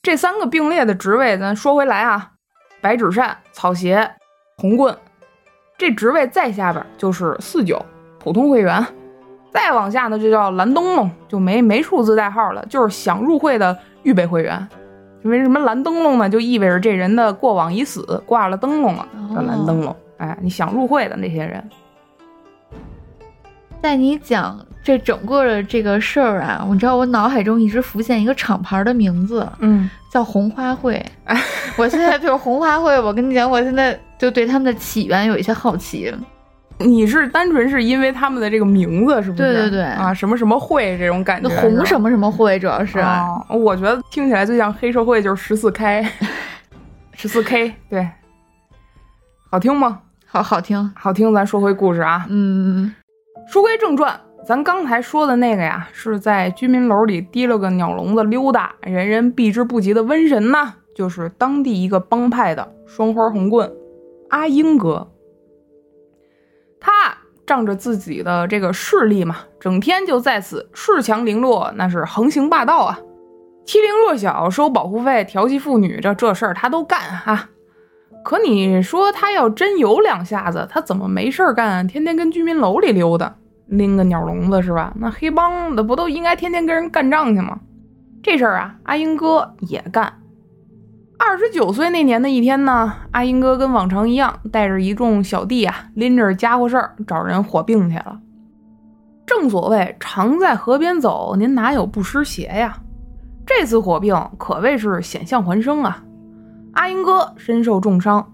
[0.01, 2.31] 这三个并列的职位，咱说回来啊，
[2.81, 4.09] 白纸扇、草鞋、
[4.57, 4.95] 红棍，
[5.77, 7.83] 这职位再下边就是四九
[8.19, 8.85] 普通会员，
[9.51, 14.67] 再往下呢就叫蓝灯笼，就没没数字代号了，就是想入会的预备会员。
[15.23, 16.29] 因为什么蓝灯笼呢？
[16.29, 19.05] 就意味着这人的过往已死，挂了灯笼了，
[19.35, 19.93] 叫蓝灯笼。
[20.17, 21.69] 哎，你想入会的那些人，
[23.81, 31.03] 在你讲这整个的这个事儿啊，我知道我脑海中一直浮现一个厂牌的名字，嗯，叫红花会。
[31.77, 36.13] 我现在对红花会，我跟你讲，我现在就对他们的起源有一些好奇。
[36.81, 39.43] 你是单纯是因为他们的这个名字是不是？
[39.43, 46.05] 对对对啊，什么什么会这种感觉那，红什么什么会，主要是、哦我觉得听起来最像黑社会就是十四 K，
[47.13, 48.09] 十四 K 对，
[49.51, 49.99] 好听吗？
[50.25, 50.91] 好好听。
[50.95, 52.25] 好听，咱说回故事啊。
[52.29, 52.93] 嗯，
[53.51, 63.73] 书归正传，咱刚才说的那个呀，是在居民楼里提了个鸟笼子溜达，人人避之不及的瘟神呢，就是当地一个帮派的双花红棍
[64.29, 65.09] 阿英哥。
[66.79, 66.91] 他
[67.47, 72.99] 仗着自己的这个势力嘛，整天就在此恃强凌弱，那是横行霸道啊，
[73.65, 77.49] 欺凌弱小，收保护费，调戏妇女，这这事儿他都干啊。
[78.23, 83.33] 可你说他要真有两下子，他怎么没事儿干，天天跟居民楼里溜达，
[83.67, 84.93] 拎个鸟笼子是吧？
[84.97, 87.59] 那黑帮的不都应该天天跟人干仗去吗？
[88.21, 90.13] 这事儿啊，阿英哥也干。
[91.17, 98.19] 二十九岁那年的一天呢，阿英哥跟往常一样，带着一众小弟啊，拎着家伙事儿找人火并去了。
[99.25, 102.77] 正所谓常在河边走，您哪有不湿鞋呀？
[103.45, 106.03] 这次火并可谓是险象环生啊！
[106.79, 108.31] 阿英哥身受重伤，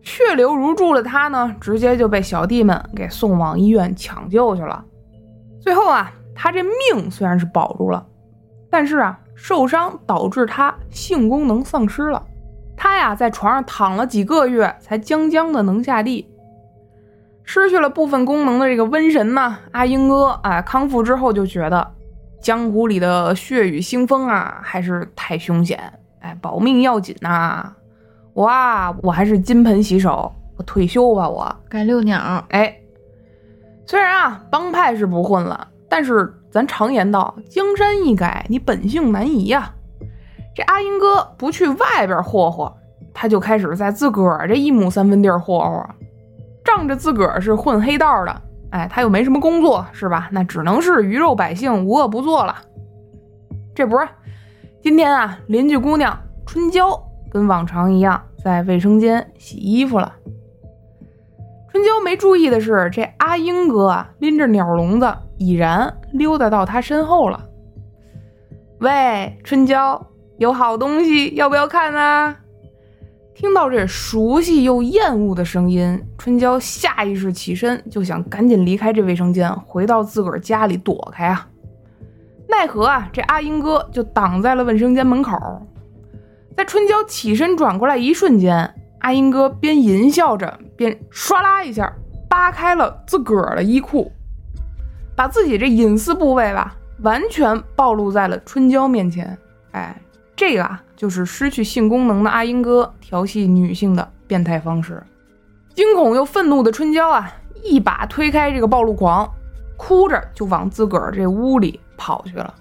[0.00, 4.82] 血流如注的他呢，直接就被小弟们给送往医院抢救去了。
[5.60, 8.06] 最后啊，他这命虽然是保住了，
[8.70, 12.24] 但是啊，受伤导致他性功能丧失了。
[12.74, 16.26] 他呀，在床上躺了几个月，才将将的能下地。
[17.42, 21.92] 失去了部分功能的这个瘟神呢，阿英哥哎康复之后就觉得
[22.40, 25.92] 江湖里的血雨腥风啊，还是太凶险，
[26.24, 27.70] 哎，保命要紧呐！
[28.34, 32.42] 哇，我还是金盆洗手，我退休吧，我该遛鸟。
[32.48, 32.74] 哎，
[33.86, 39.70] 虽然啊帮派是不混了，但是咱常言道，江山易改，你本性难移呀。
[40.54, 42.74] 这阿英哥不去外边霍霍，
[43.12, 45.86] 他就开始在自个儿这一亩三分地儿霍霍。
[46.64, 50.30] 仗着自个儿是混黑道的，哎，他又没什么工作，是吧？
[50.32, 52.56] 那只能是鱼肉百姓，无恶不作了。
[53.74, 54.08] 这不是
[54.84, 60.14] 今天啊，邻居姑娘春娇跟往常一样在卫生间洗衣服了。
[61.72, 67.48] 春娇没注意的是，这阿英哥啊拎着鸟笼子已然溜达到她身后了。
[68.80, 72.36] 喂，春娇，有好东西要不要看啊？
[73.34, 81.48] 听到这熟悉又厌恶的声音，春娇下意识起身，就想赶紧离开这卫生间，回到自个儿家里躲开啊。
[82.56, 85.36] 奈何啊，这阿英哥就挡在了卫生间门口。
[86.56, 91.92] 在春娇起身转过来一瞬间，阿英哥边淫笑着，边唰啦一下
[92.28, 94.10] 扒开了自个儿的衣裤，
[95.16, 99.36] 把自己这隐私部位吧完全暴露在了春娇面前。
[99.72, 100.00] 哎。
[100.36, 105.00] 这个啊，就是失去性功能的阿英哥调戏女性的变态方式。
[105.76, 109.32] 惊恐又愤怒的春娇啊，一把推开这个暴露狂，
[109.76, 112.54] 哭着就往自个儿这屋里跑去了。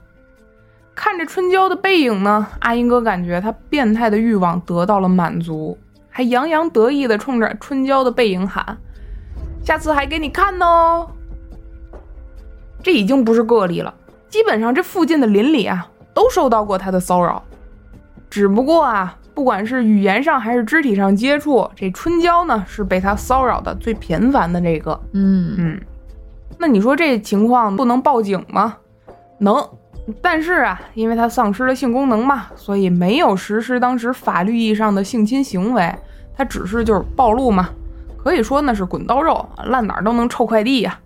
[0.96, 5.78] 看着春娇的背影呢，阿英哥感觉他变态的欲望得到了满足，
[6.10, 8.78] 还洋洋得意地冲着春娇的背影喊
[9.66, 11.08] ：“下次还给你看哦！”
[12.84, 13.94] 这已经不是个例了，
[14.30, 17.42] 基本上这附近的邻里啊，都受到过他的骚扰。
[18.30, 25.00] 只不过啊，不管是语言上还是肢体上接触，这春娇呢是被他骚扰的最频繁的这个。
[25.14, 25.82] 嗯嗯，
[26.60, 28.78] 那你说这情况不能报警吗？
[29.40, 29.68] 能，
[30.22, 35.94] 但是啊，因为他丧失了性功能嘛，所以没有实施当时法律意义上的性侵行为，
[36.36, 37.70] 他只是就是暴露嘛，
[38.18, 40.98] 可以说那是滚刀肉，烂哪儿都能臭快递呀。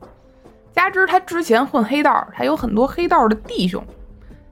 [0.74, 3.84] 加之他之前混黑道，他有很多黑道的弟兄，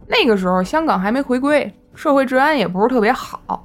[0.08, 1.72] 那个时候香港还没回归。
[1.94, 3.64] 社会治安也不是特别好，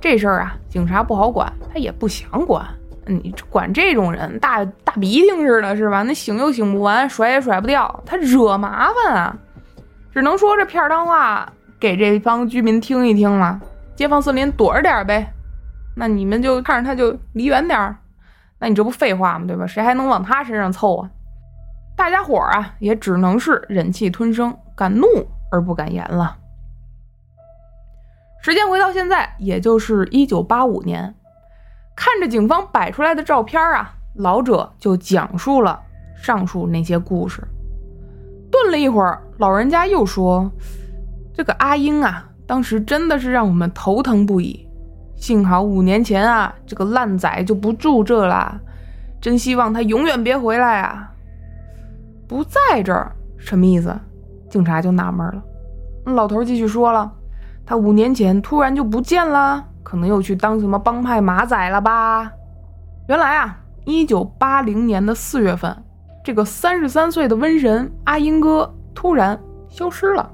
[0.00, 2.66] 这事儿啊，警察不好管，他也不想管。
[3.06, 6.02] 你管这种人，大大鼻涕似的，是吧？
[6.02, 9.36] 那醒又醒不完，甩也甩不掉，他惹麻烦啊。
[10.12, 13.60] 只能说这片儿汤话给这帮居民听一听了。
[13.94, 15.32] 街坊四邻躲着点呗，
[15.96, 17.96] 那你们就看着他就离远点儿。
[18.60, 19.44] 那你这不废话吗？
[19.46, 19.66] 对吧？
[19.66, 21.10] 谁还能往他身上凑啊？
[21.96, 25.06] 大家伙儿啊，也只能是忍气吞声，敢怒
[25.50, 26.36] 而不敢言了。
[28.40, 31.14] 时间回到现在，也就是一九八五年，
[31.96, 35.82] 看着警方摆出来的照片啊，老者就讲述了
[36.16, 37.42] 上述那些故事。
[38.50, 40.50] 顿了一会儿，老人家又说
[41.34, 44.66] ：“这个阿英啊，当时真的是让我们头疼不已。
[45.16, 48.60] 幸好五年前啊，这个烂仔就不住这了。
[49.20, 51.10] 真希望他永远别回来啊！
[52.28, 53.94] 不在这儿什么意思？”
[54.48, 55.42] 警察就纳闷了。
[56.14, 57.12] 老头继续说了。
[57.66, 62.32] 他五年前突然就不见了，可能又去当什么帮派马仔了吧？
[63.08, 65.76] 原来啊，一九八零年的四月份，
[66.28, 70.30] 这个三十三岁的瘟神阿英哥突然消失了，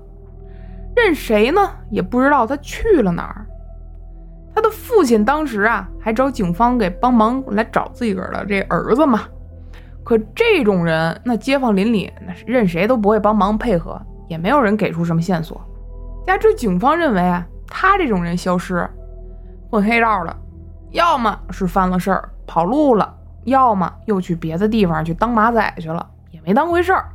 [0.97, 3.47] 任谁呢也不知道他去了哪儿。
[4.53, 9.21] 他的父亲当时啊还找警方给帮忙来找自己个儿的这儿子嘛，
[10.03, 15.63] 可这种人，那街坊邻里那是任谁都不会帮忙配合，也没有人给出什么线索。
[16.27, 18.85] 加之警方认为啊，他这种人消失，
[19.71, 20.37] 混黑道的，
[20.91, 27.09] 要么是犯了事儿跑路了，要么又去别的地方去当马仔去了，也没当回事儿。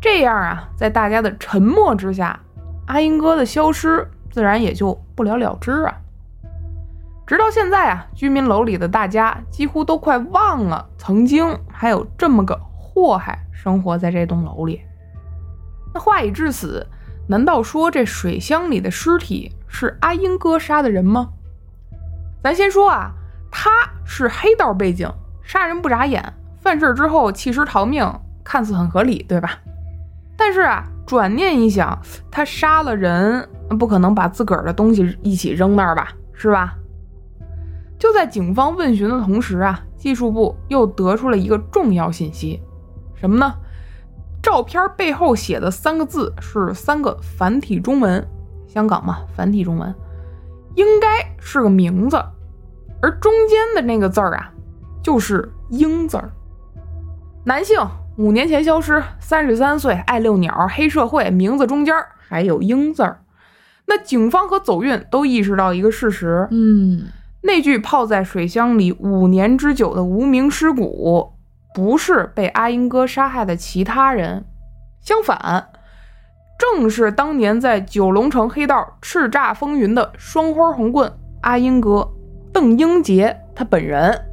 [0.00, 2.38] 这样啊，在大家的沉默之下，
[2.86, 5.94] 阿英哥的消失自然也就不了了之啊。
[7.26, 14.80] 直到现在啊，居民楼里的大家几乎都快忘了曾经还有这么个祸害生活在这栋楼里。
[15.94, 16.86] 那话已至此。
[17.28, 21.30] 难道说这水箱里的尸体是阿英哥杀的人吗？
[22.42, 23.12] 咱先说啊，
[23.48, 23.70] 他
[24.04, 25.08] 是黑道背景，
[25.42, 26.22] 杀人不眨眼，
[26.60, 28.10] 犯事之后弃尸逃命，
[28.44, 29.58] 看似很合理，对吧？
[30.36, 31.98] 但是啊，转念一想，
[32.30, 36.74] 他杀了人，不可能把自个儿的东西一起扔那儿吧，是吧？
[37.98, 42.60] 就在警方问询的同时啊，技术部又得出了一个重要信息，
[43.14, 43.54] 什么呢？
[44.42, 48.26] 照片背后写的三个字是三个繁体中文，
[48.66, 49.94] 香港嘛，繁体中文
[50.74, 52.16] 应该是个名字，
[53.00, 54.52] 而中间的那个字儿啊，
[55.02, 56.30] 就是“英”字儿。
[57.44, 57.78] 男性，
[58.16, 61.94] 五年前消失，三十三岁，爱遛鸟，黑社会，名字中间
[62.28, 63.20] 还有英字儿。
[63.86, 67.08] 那警方和走运都意识到一个事实，嗯，
[67.42, 71.32] 那具泡在水箱里五年之久的无名尸骨，
[71.74, 74.44] 不是被阿英哥杀害的其他人，
[75.00, 75.66] 相反，
[76.56, 82.08] 正是当年在九龙城黑道叱咤风云的双花红棍阿英哥
[82.52, 84.31] 邓英杰他本人。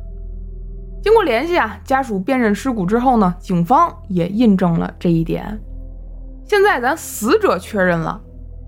[1.02, 5.60] 经过联系啊，家属辨认尸骨之后呢，警方也印证了这一点。
[6.44, 8.20] 现在咱死者确认了，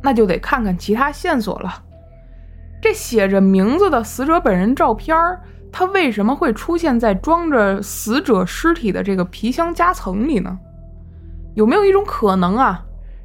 [0.01, 1.83] 那就得看看其他线索了。
[2.81, 10.57] 这写着名字的死者本人照片儿，他为什么会出现在装着死者尸体的这个皮箱夹层里呢？
[11.53, 12.83] 有没有一种可能啊？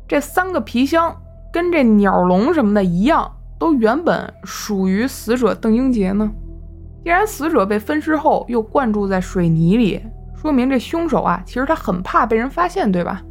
[0.08, 1.16] 这三个皮箱
[1.52, 6.30] 跟这鸟笼什么的一样，都原本属于死者邓英杰呢？
[7.06, 10.04] 既然死者被分尸后又灌注在水泥里，
[10.34, 13.22] 说明这凶手啊，其实他很怕被人发现，对吧？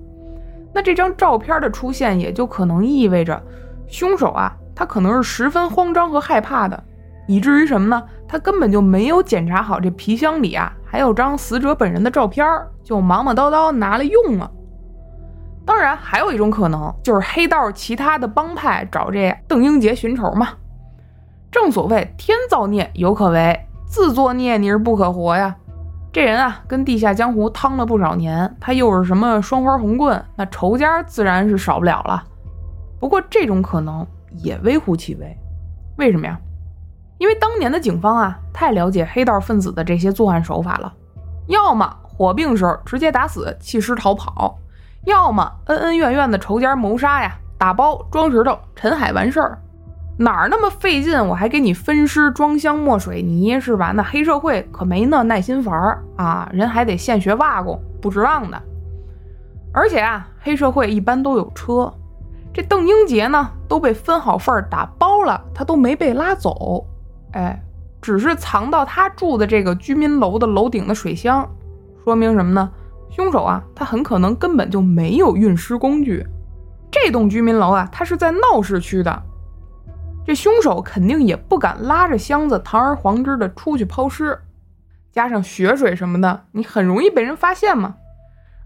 [0.74, 3.44] 那这张照片的出现，也就可能意味着
[3.86, 6.84] 凶手啊，他可能是十分慌张和害怕的，
[7.28, 8.02] 以至于什么呢？
[8.30, 12.48] 他根本就没有检查好这皮箱里啊还有张死者本人的照片，
[12.82, 14.50] 就忙忙叨叨拿来用了。
[15.66, 20.48] 当然，还有一种可能，就是黑道其他的帮派找这邓英杰寻仇嘛。
[21.56, 25.56] 正所谓天造孽有可为，自作孽你是不可活呀。
[26.12, 32.22] 这人啊，跟地下江湖趟了不少年，他又是什么双花红棍，那仇家自然是少不了了。
[33.00, 34.06] 不过这种可能
[34.44, 35.34] 也微乎其微，
[35.98, 36.38] 为什么呀？
[37.20, 40.94] 因为当年的警方啊，太了解黑道分子的这些作案手法了，
[41.48, 44.60] 要么火并时候直接打死弃尸逃跑，
[45.06, 49.58] 要么恩恩怨怨的仇家谋杀呀，打包装石头沉海完事儿。
[50.18, 51.28] 哪儿那么费劲？
[51.28, 53.92] 我还给你分尸、装箱、抹水泥，是吧？
[53.94, 58.62] 那黑社会可没那耐心玩儿啊，人还得现学瓦工，不值当的。
[59.74, 61.94] 而且啊，黑社会一般都有车，
[62.54, 66.86] 这邓英杰呢都被分好份儿打包了，他都没被拉走，
[67.34, 67.62] 哎，
[68.02, 71.46] 只是藏到他住的这个居民楼的楼顶的水箱，
[72.06, 72.72] 说明什么呢？
[73.10, 76.26] 凶手啊，他很可能根本就没有运尸工具。
[76.90, 79.24] 这栋居民楼啊，它是在闹市区的。
[80.26, 84.40] 这凶手肯定也不敢拉着箱子堂而皇之的出去抛尸，
[85.12, 87.96] 加上血水什么的，你很容易被人发现嘛。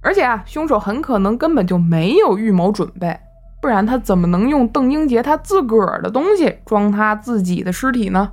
[0.01, 3.19] 而且啊，凶手很可能根本就没有预谋准备，
[3.61, 8.31] 不然他怎么能用邓英杰他自个儿的东西装他自己的尸体呢？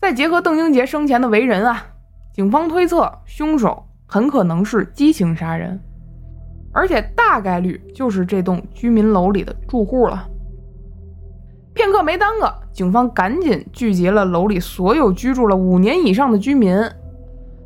[0.00, 1.84] 再结合邓英杰生前的为人啊，
[2.32, 5.80] 警方推测凶手很可能是激情杀人，
[6.72, 10.28] 而且大概率就是这栋居民楼里的住户了。
[11.74, 16.72] 片刻没耽搁，警方赶紧聚集了楼里所有居住了五年以上的居民。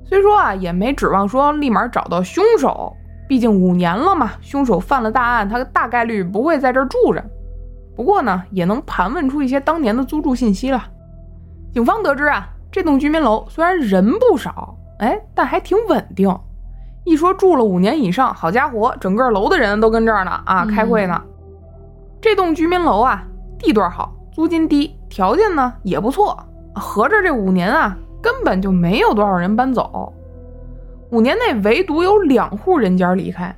[0.02, 2.90] 虽说啊，也没指望说立马找到凶手，
[3.28, 7.22] 毕竟五年了嘛，凶手犯了大案，他大概率不会在这儿住着。
[7.94, 10.82] 不过呢，也能盘问出一些当年的租住信息了。
[11.70, 16.34] 警方得知啊，这栋居民楼虽然人不少，哎，但还挺稳定。
[17.04, 21.22] 一说住了五年以上，好家伙，整个楼的人都跟这儿呢啊，开会呢。
[22.22, 23.22] 这栋居民楼啊。
[23.58, 26.38] 地段好，租金低，条件呢也不错。
[26.74, 30.12] 合着这五年啊，根本就没有多少人搬走。
[31.10, 33.54] 五年内唯独有两户人家离开，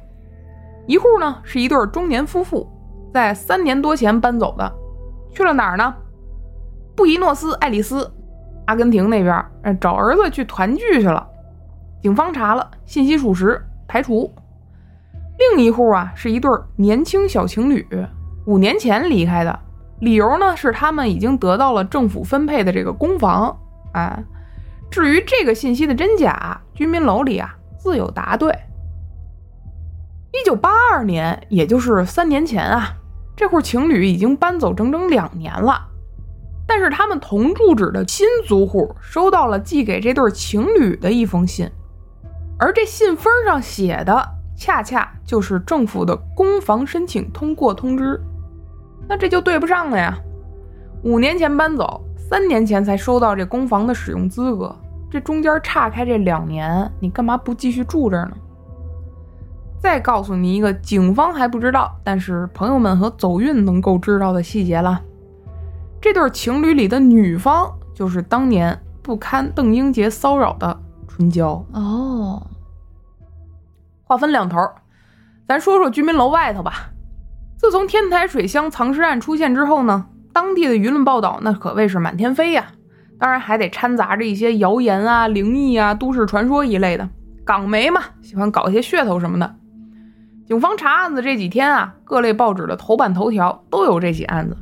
[0.86, 2.66] 一户呢是一对中年夫妇，
[3.12, 4.72] 在三年多前搬走的，
[5.34, 5.94] 去了哪儿呢？
[6.96, 8.10] 布宜诺斯艾利斯，
[8.66, 9.44] 阿根廷那边，
[9.80, 11.26] 找儿子去团聚去了。
[12.00, 14.32] 警方查了，信息属实，排除。
[15.38, 17.86] 另一户啊是一对年轻小情侣，
[18.46, 19.58] 五年前离开的。
[20.00, 23.56] 理由呢是他们已经得到了政府分配的这个公房，
[23.92, 24.24] 哎，
[24.90, 28.50] 至于这个信息的真假，居民楼里啊自有答对。
[30.32, 32.94] 一九八二年，也就是三年前啊，
[33.36, 35.88] 这户情侣已经搬走整整两年了，
[36.66, 41.68] 但是他们同住址的新租户收到了寄给这对情侣的一封信，
[42.58, 44.24] 而这信封上写的
[44.56, 48.18] 恰恰就是政府的公房申请通过通知。
[49.10, 50.16] 那这就对不上了呀！
[51.02, 54.72] 五年前搬走，三年前才收到这公房的使用资格，
[55.10, 58.36] 这中间岔开这两年，你干嘛不继续住这儿呢？
[59.80, 65.02] 再告诉你一个警方还不知道，但是朋友们和走运能够知道的细节了：
[66.00, 72.46] 这对情侣里的女方就是当年不堪邓英杰骚扰的春娇哦。
[74.04, 74.56] 话分两头，
[75.48, 76.92] 咱说说居民楼外头吧。
[77.60, 82.68] 自从天台水箱藏尸案出现之后呢，当地的舆论报道那可谓是满天飞呀。
[83.18, 87.06] 当然还得掺杂着一些谣言啊、灵异啊、都市传说一类的，
[87.44, 89.56] 港媒嘛，喜欢搞一些噱头什么的。
[90.46, 94.56] 警方查案子这几天啊，各类报纸的头版头条都有这起案子。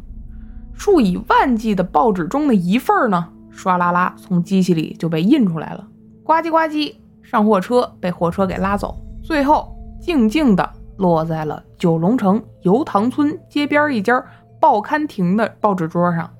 [0.74, 5.86] 数以万计的报纸中的一份呢，唰啦啦从机器里就被印出来了，
[6.24, 10.68] 呱唧呱唧上货车，被货车给拉走，最后静静的
[10.98, 14.22] 落在了九龙城油塘村街边一家
[14.60, 16.30] 报刊亭的报纸桌上。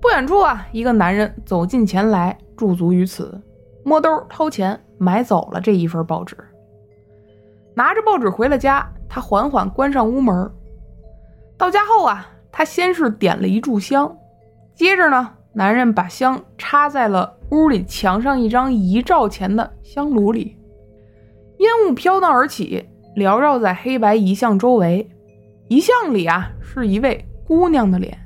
[0.00, 3.40] 不远处啊，一个男人走近前来，驻足于此，
[3.84, 6.36] 摸兜掏钱买走了这一份报纸。
[7.74, 10.50] 拿着报纸回了家，他缓缓关上屋门。
[11.56, 12.26] 到家后啊。
[12.52, 14.18] 他先是点了一炷香，
[14.74, 20.58] 接着呢，男人把香插在了屋里墙上一张遗照前的香炉里，
[21.60, 25.06] 烟雾飘荡而起，缭绕在黑白遗像周围。
[25.68, 28.18] 遗像里啊，是一位姑娘的脸，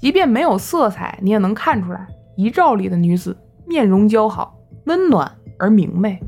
[0.00, 3.36] 即便没有色彩，你也能看出来，遗照里的女子
[3.66, 6.18] 面容姣好，温暖而明媚。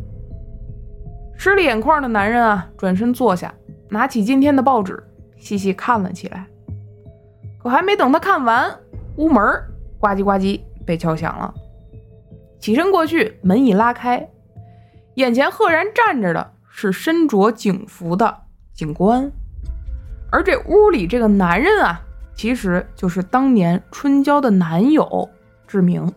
[1.35, 3.53] 湿了眼眶的男人啊，转身坐下，
[3.89, 5.03] 拿起今天的报纸，
[5.39, 6.47] 细细看了起来。
[7.63, 8.71] 可还没等他看完，
[9.17, 9.43] 屋门
[9.99, 11.55] 呱唧呱唧被敲响了。
[12.61, 14.29] 起身过去，门一拉开，
[15.15, 18.35] 眼前赫然站着的是身着警服的
[18.73, 19.31] 警官，
[20.31, 22.01] 而这屋里这个男人啊，
[22.35, 25.29] 其实就是当年春娇的男友
[25.67, 26.11] 志明。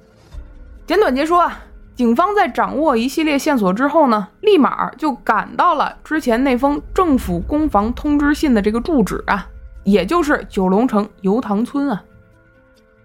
[0.88, 1.60] 简短截说啊，
[1.94, 9.48] 警方在掌握一系列线索之后呢，立马就赶到了之前那封政府公房通知信的这个住址啊。
[9.84, 12.04] 也就是九龙城油塘村啊，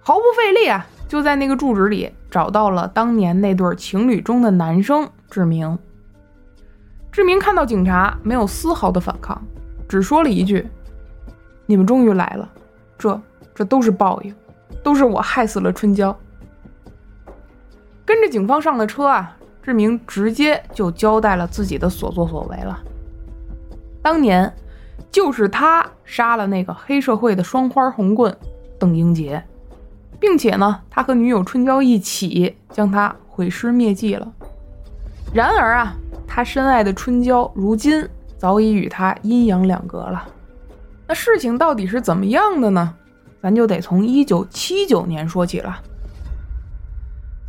[0.01, 5.79] 毫不费力啊，就在那个住址里找到了当年那对情侣中的男生志明。
[7.13, 9.41] 志明看到警察，没有丝毫的反抗，
[9.89, 10.69] 只说了一句
[11.67, 12.51] ：“你们终于来了，
[12.99, 13.21] 这
[13.55, 14.35] 这都是报应，
[14.83, 16.15] 都是我害死了春娇。”
[18.05, 22.79] 跟着警方上了车啊，志明直接就交代了自己的所作所为了。
[24.03, 24.53] 当年。
[25.11, 28.37] 就是他杀了那个黑社会的双花红棍
[28.79, 29.43] 邓英杰，
[30.21, 34.33] 并且呢，他和女友春娇一起将他毁尸灭迹了。
[35.33, 38.07] 然而啊，他深爱的春娇如今
[38.37, 40.27] 早已与他阴阳两隔了。
[41.07, 42.95] 那事情到底是怎么样的呢？
[43.43, 45.81] 咱就得从一九七九年说起了。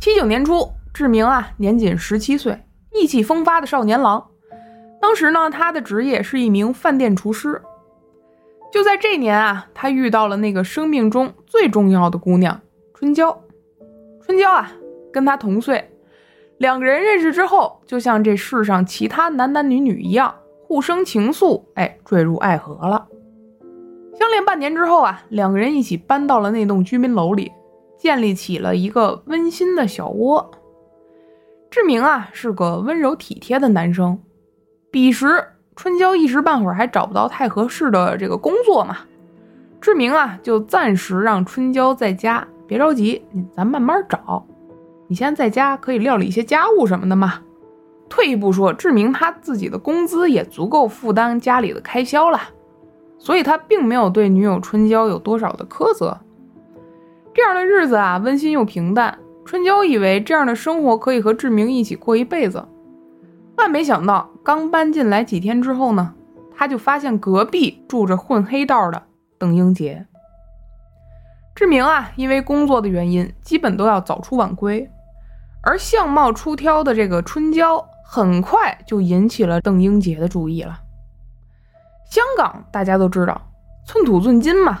[0.00, 2.58] 七九年初，志明啊年仅十七岁，
[2.92, 4.24] 意气风发的少年郎。
[5.00, 7.60] 当时呢，他的职业是一名饭店厨师。
[8.72, 12.58] 就在这年啊，他遇到了那个生命中最重要的姑娘
[12.94, 13.38] 春娇。
[14.24, 14.72] 春娇啊，
[15.12, 15.91] 跟他同岁，
[16.62, 20.32] 两个人认识之后，就像这世上其他男男女女一样，
[20.62, 23.08] 互生情愫，哎，坠入爱河了。
[24.14, 27.50] 相恋半年之后啊，两个人一起搬到了那栋居民楼里，
[27.98, 30.52] 建立起了一个温馨的小窝。
[31.68, 34.16] 志明啊，是个温柔体贴的男生。
[34.92, 35.44] 彼时，
[35.74, 38.98] 春娇一时半会儿还找不到太合适的这个工作嘛。
[39.80, 43.20] 志明啊，就暂时让春娇在家，别着急，
[43.52, 44.46] 咱慢慢找。
[45.12, 47.40] 你现在在家可以料理一些家务什么的嘛。
[48.08, 52.40] 退一步说，志明他自己的工资也足够负担家里的开销了，
[53.18, 56.18] 所以他并没有对女友春娇有多少的苛责。
[57.34, 59.18] 这样的日子啊，温馨又平淡。
[59.44, 62.64] 春娇以为这样的生活可以和志明一起过一辈子。
[63.56, 66.14] 万没想到，刚搬进来几天之后呢，
[66.56, 69.02] 他就发现隔壁住着混黑道的
[69.36, 70.06] 邓英杰。
[71.54, 74.90] 志明啊，因为工作的原因，基本都要早出晚归，
[75.62, 80.80] 而相貌出挑的这个春娇，很快就引起了邓英杰的注意了。
[82.10, 83.40] 香港大家都知道，
[83.86, 84.80] 寸土寸金嘛，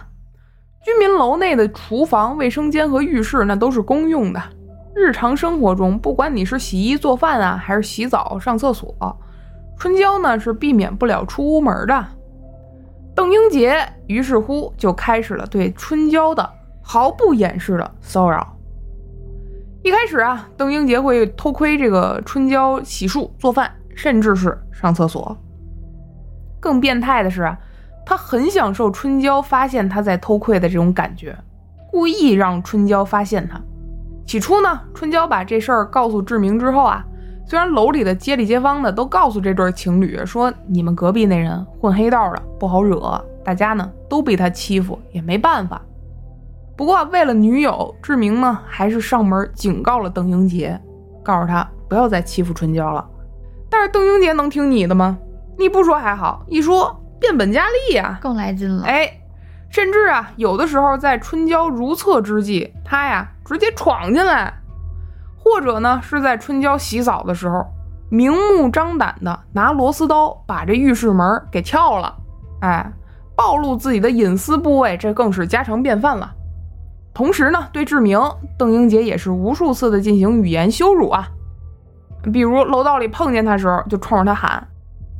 [0.84, 4.42] 居民楼内的厨房、卫生间和浴室那都是公用的。
[4.94, 8.94] 日常生活中，不管你是洗衣做饭啊，还是洗澡上厕所，
[9.78, 12.06] 春娇呢是避免不了出屋门的。
[13.14, 16.50] 邓英杰于是乎就开始了对春娇的
[16.82, 18.56] 毫不掩饰的骚扰。
[19.84, 25.36] 一开始啊，邓英杰会偷窥这个春娇洗漱做饭，甚至是上厕所。
[26.60, 27.58] 更变态的是啊，
[28.06, 31.36] 他很享受春娇发现他在偷窥的这种感觉，
[31.90, 33.60] 故意让春娇发现他。
[34.24, 37.04] 起初呢，春娇把这事儿告诉志明之后啊，
[37.44, 45.82] 虽然楼里的街里街坊的都告诉这对情侣说，你们隔壁那人混黑道的不好惹，大家呢都被他欺负也没办法。
[46.82, 50.76] 不过为了女友，志明呢还是上门警告了邓英杰，
[51.22, 53.08] 告诉他不要再欺负春娇了。
[53.70, 55.16] 但是邓英杰能听你的吗？
[55.56, 58.82] 你不说还好，一说变本加厉呀，更来劲了。
[58.82, 59.08] 哎。
[59.70, 64.52] 甚至啊，有的时候在春娇如厕之际，他呀直接闯进来，
[65.38, 67.64] 或者呢是在春娇洗澡的时候，
[68.10, 72.12] 明目张胆的拿螺丝刀把这浴室门给撬了，
[72.62, 72.92] 哎，
[73.36, 76.28] 暴露自己的隐私部位，这更是家常便饭了。
[77.14, 78.18] 同时呢，对志明，
[78.58, 81.28] 邓英杰也是无数次的进行语言羞辱啊，
[82.32, 84.66] 比如楼道里碰见他时候，就冲着他喊：“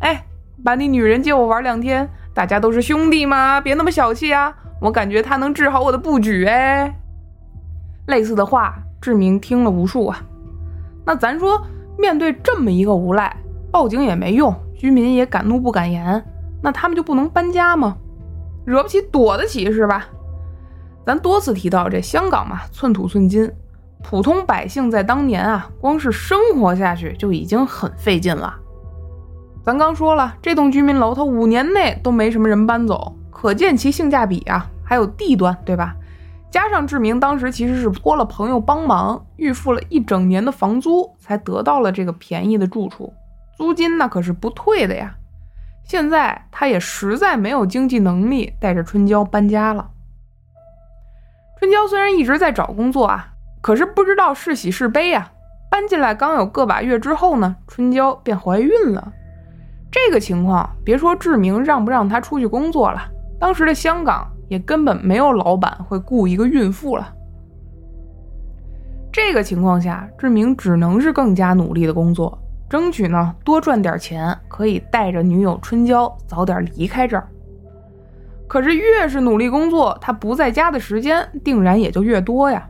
[0.01, 0.25] 哎，
[0.65, 4.55] 把你女人借我玩两天，大家都是兄弟嘛，别那么小气啊！
[4.81, 6.95] 我感觉他能治好我的布局哎。”
[8.09, 10.19] 类似的话，志明听了无数啊。
[11.05, 11.61] 那咱说，
[11.99, 13.37] 面对这么一个无赖，
[13.71, 16.25] 报警也没用，居民也敢怒不敢言，
[16.63, 17.97] 那他们就不能搬家吗？
[18.65, 20.07] 惹不起躲得起是吧？
[21.05, 23.51] 咱多次提到这香港嘛，寸土寸金，
[24.03, 28.55] 普通百姓在当年啊，光是生活下去就已经很费劲了。
[29.65, 35.95] 咱刚说了，这栋居民楼它五年内都没什么人搬走，可见其性价比啊，还有地段，对吧？
[36.51, 43.13] 加上志明当时其实是托了朋友帮忙，预付了一整年的房租，才得到了这个便宜的住处，
[43.57, 45.15] 租金那可是不退的呀。
[45.85, 49.89] 现在他也实在没有经济能力带着春娇搬家了。
[51.63, 53.25] 春娇虽然一直在找工作啊，
[53.61, 55.31] 可是不知道是喜是悲啊。
[55.71, 59.13] 搬进来刚有个把月之后呢，春娇便怀孕了。
[59.89, 63.01] 这个情况，别说志明让不让她出去工作了，
[63.39, 67.15] 当时的香港也根本没有老板会雇一个孕妇了。
[69.13, 72.37] 这个情况下，志明只能是更加努力的工作，
[72.69, 77.29] 争取呢多赚点钱，可以带着女友春娇早点离开这儿。
[78.53, 82.69] 可是越是努力工作，他不在家的时间定然也就越多呀，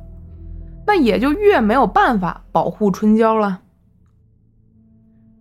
[0.86, 3.62] 那也就越没有办法保护春娇了。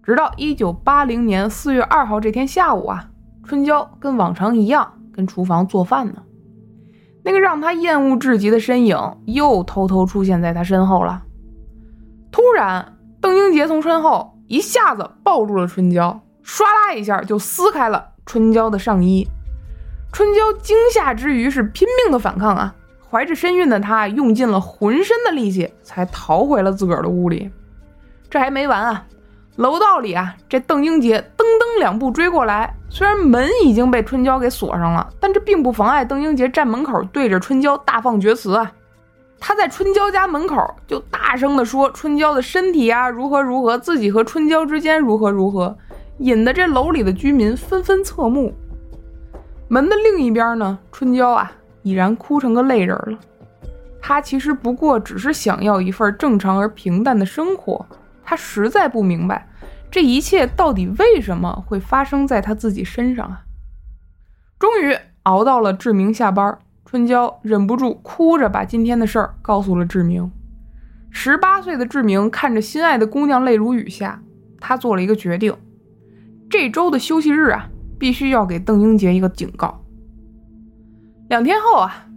[0.02, 3.12] 直到一九八零年四月二号这天下午啊，
[3.44, 6.24] 春娇跟往常一样跟厨房做饭呢，
[7.24, 11.22] 那个让他厌恶至极的身影又偷偷出现在他身后了。
[12.32, 19.28] 突然，邓英杰从身后一下子抱住了春娇，唰啦一下就撕开了春娇的上衣。
[20.12, 22.76] 春娇惊吓之余是拼命的反抗啊！
[23.10, 27.50] 怀着身孕的她用尽了浑身的力气才逃回了自个儿的屋里。
[28.30, 29.06] 这还没完啊！
[29.58, 38.72] 楼道里啊，这邓英杰噔噔两步追过来，虽然门已经被春娇给锁上了，但这并不妨碍邓英杰站门口对着春娇大放厥词啊！
[39.40, 40.56] 他在春娇家门口
[40.88, 45.78] 就大声的说春娇的身体啊如何如何，自己和春娇之间如何如何，
[46.20, 48.54] 引得这楼里的居民纷纷侧目。
[49.74, 51.50] 门的另一边呢，春娇啊，
[51.82, 53.18] 已然哭成个泪人了。
[54.02, 57.86] 她其实不过只是想要一份正常而平淡的生活。
[58.22, 59.48] 她实在不明白，
[59.90, 63.44] 这一切到底为什么会发生在她自己身上啊！
[64.60, 64.94] 终于
[65.24, 70.30] 熬到了志明下班，春娇忍不住哭着把今天的事儿告诉了志明。
[71.12, 74.22] 十八岁的志明看着心爱的姑娘泪如雨下，
[74.60, 75.56] 他做了一个决定：
[76.50, 77.70] 这周的休息日啊。
[78.02, 79.80] 必须要给邓英杰一个警告。
[81.30, 82.08] 两天后啊，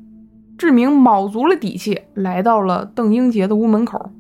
[0.56, 4.10] 志明卯足了底气来到了邓英杰的屋门口，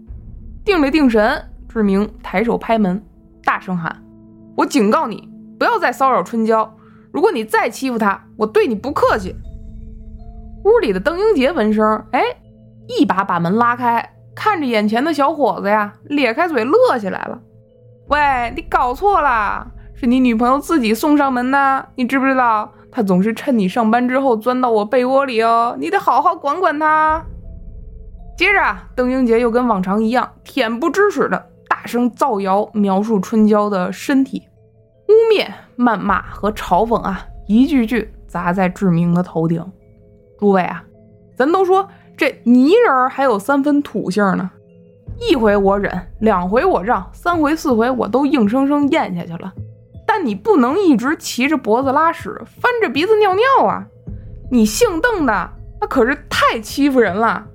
[0.62, 3.02] 定了定神，志明抬手拍门，
[3.42, 3.96] 大声喊
[4.58, 5.26] ：“我警告你，
[5.58, 6.70] 不要再骚扰春娇！
[7.10, 9.34] 如果你再欺负她，我对你不客气。”
[10.66, 12.20] 屋里的邓英杰闻声，哎，
[12.88, 14.06] 一把把门拉开，
[14.36, 17.40] 看着眼前的小伙子呀，咧开嘴乐起来了
[18.08, 19.70] ：“喂，你搞错了。”
[20.04, 22.70] 是你女朋友自己送上门的，你知不知道？
[22.92, 27.24] 她总是趁你上班之后钻到我被窝里哦，你得好好管管她。
[28.36, 34.42] 接着啊，邓英杰又跟往常一样，恬不知耻的大声造谣，描述春娇的身体，
[35.08, 35.48] 污蔑、
[35.82, 39.64] 谩骂和嘲讽啊，一句句砸在志明的头顶。
[40.38, 40.84] 诸位啊，
[41.34, 44.50] 咱都说这泥人还有三分土性呢，
[45.30, 49.50] 一回我忍，两回我让，三回四回我都硬生生咽下去了。
[50.06, 53.86] 但你不能一直骑着脖子拉屎，翻着鼻子尿尿啊！
[54.50, 55.50] 你姓邓的，
[55.80, 57.46] 那可是太欺负人了。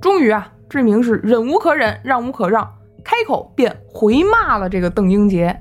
[0.00, 5.58] 终于啊，志明是忍无可忍，让无可让，开口便回骂了这个邓英杰。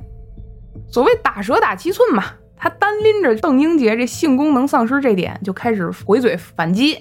[0.90, 2.24] 所谓打蛇打七寸嘛，
[2.56, 7.00] 他单拎着邓英杰这性功能丧失这点，就开始回嘴反击。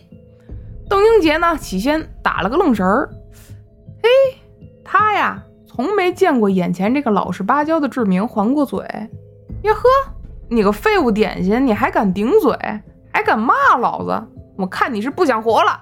[0.89, 3.11] 邓英杰呢，起先打了个愣神儿，
[4.03, 4.39] 嘿，
[4.85, 5.43] 他呀。
[5.77, 8.83] 从没见过眼前这个老实巴交的志明还过嘴，
[9.63, 9.83] 呀呵，
[10.49, 12.57] 你个废物点心，你还敢顶嘴，
[13.13, 14.27] 还敢骂老子？
[14.57, 15.79] 我看你是不想活了！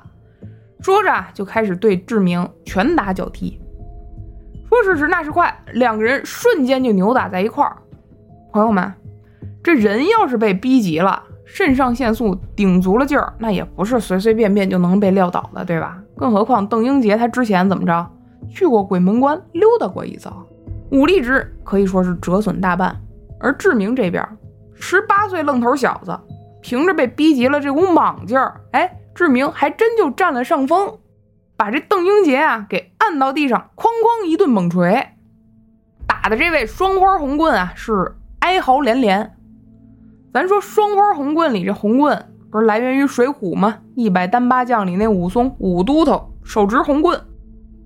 [0.81, 3.57] 说着就开始对志明拳打脚踢。
[4.69, 7.77] 说时迟那时快，两个人瞬间就扭打在一块儿。
[8.53, 8.93] 朋友们，
[9.63, 16.03] 这人要是被逼急了，肾上腺素顶足了劲儿，那也不是随随便便就能被撂倒的，对吧？
[16.17, 18.11] 更何况邓英杰他之前怎么着？
[18.49, 20.45] 去过鬼门关，溜达过一遭，
[20.91, 22.95] 武力值可以说是折损大半。
[23.41, 24.27] 而志明这边，
[24.75, 26.19] 十八岁愣头小子，
[26.63, 30.99] 凭着被逼急了这股莽劲儿，哎，志明还真就占了上风，
[31.57, 35.09] 把这邓英杰啊给按到地上，哐哐一顿猛锤，
[36.07, 39.37] 打的这位双花红棍啊是哀嚎连连。
[40.33, 43.79] 咱说双花红棍里这红棍不是来源于《水浒》吗？
[43.95, 47.21] 一百单八将里那武松武都头手执红棍，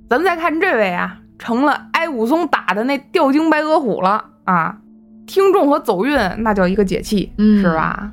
[0.08, 4.78] 咱们再看这位啊，成了挨武松打的那吊睛白额虎了啊！
[5.26, 8.10] 听众和走运那叫一个解气，嗯是吧？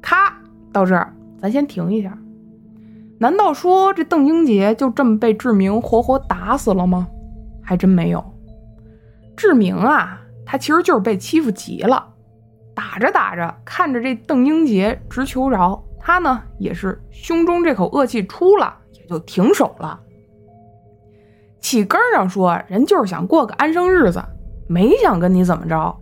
[0.00, 0.34] 咔，
[0.72, 2.16] 到这儿咱先停一下。
[3.18, 7.06] 难道说这邓英杰就这么被志明活活打死了吗？
[7.62, 8.24] 还真没有。
[9.36, 12.02] 志明啊，他其实就是被欺负急了，
[12.74, 20.00] 打着打着，看着这邓英杰直求饶，他呢也是胸中这口恶气出了，也就停手了。
[21.60, 24.22] 起根上说，人就是想过个安生日子，
[24.66, 25.96] 没想跟你怎么着。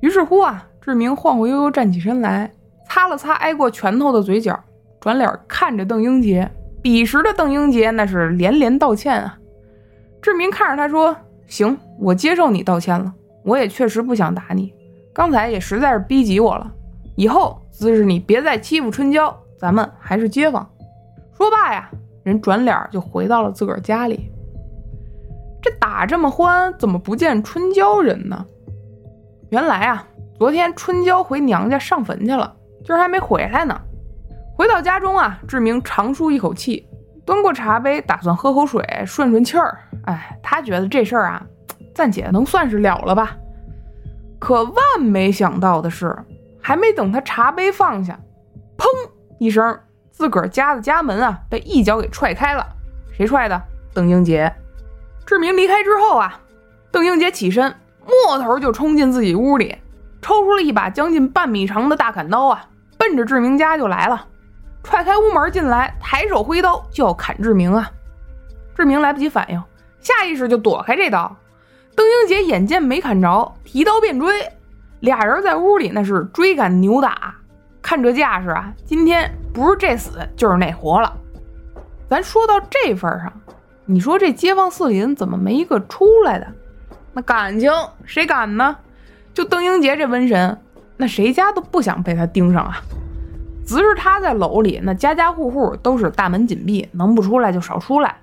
[0.00, 2.50] 于是乎啊，志明晃晃悠悠站起身来，
[2.88, 4.58] 擦了擦挨过拳头的嘴角，
[5.00, 6.50] 转脸看着邓英杰。
[6.82, 9.38] 彼时的邓英杰那是连连道歉啊。
[10.20, 11.16] 志明看着他说
[11.46, 13.12] ：“行，我接受你道歉了。
[13.44, 14.74] 我也确实不想打你，
[15.12, 16.70] 刚才也实在是逼急我了。
[17.14, 20.68] 以后姿势你别再欺负春娇，咱们还是街坊。”
[21.38, 21.88] 说罢呀，
[22.24, 24.31] 人转脸就回到了自个儿家里。
[25.62, 28.44] 这打这么欢，怎么不见春娇人呢？
[29.50, 30.04] 原来啊，
[30.36, 32.52] 昨天春娇回娘家上坟去了，
[32.84, 33.80] 今儿还没回来呢。
[34.56, 36.86] 回到家中啊，志明长舒一口气，
[37.24, 39.78] 端过茶杯，打算喝口水顺顺气儿。
[40.04, 41.46] 哎，他觉得这事儿啊，
[41.94, 43.36] 暂且能算是了了吧。
[44.40, 46.16] 可万没想到的是，
[46.60, 48.18] 还没等他茶杯放下，
[48.76, 48.84] 砰
[49.38, 49.78] 一声，
[50.10, 52.66] 自个儿家的家门啊被一脚给踹开了。
[53.12, 53.62] 谁踹的？
[53.94, 54.52] 邓英杰。
[55.24, 56.40] 志明离开之后啊，
[56.90, 57.74] 邓英杰起身，
[58.06, 59.76] 摸头就冲进自己屋里，
[60.20, 62.64] 抽出了一把将近半米长的大砍刀啊，
[62.98, 64.26] 奔着志明家就来了。
[64.82, 67.88] 踹开屋门进来，抬手挥刀就要砍志明啊！
[68.76, 69.62] 志明来不及反应，
[70.00, 71.36] 下意识就躲开这刀。
[71.94, 74.50] 邓英杰眼见没砍着，提刀便追，
[75.00, 77.32] 俩人在屋里那是追赶扭打，
[77.80, 81.16] 看这架势啊，今天不是这死就是那活了。
[82.10, 83.32] 咱说到这份上，
[83.92, 86.46] 你说这街坊四邻怎么没一个出来的？
[87.12, 87.70] 那感情
[88.06, 88.74] 谁敢呢？
[89.34, 90.58] 就邓英杰这瘟神，
[90.96, 92.80] 那谁家都不想被他盯上啊。
[93.66, 98.16] 只是他在楼里，那家家户户都是大门紧闭，能不出来就少出来。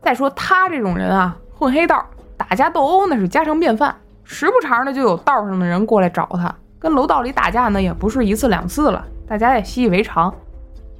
[0.00, 2.02] 再说他这种人啊，混黑道、
[2.38, 10.34] 打架斗殴那是家常便饭，时不常的就有道上的人过来找他，跟楼道里打架呢也不是一次两次了，大家也习以为常。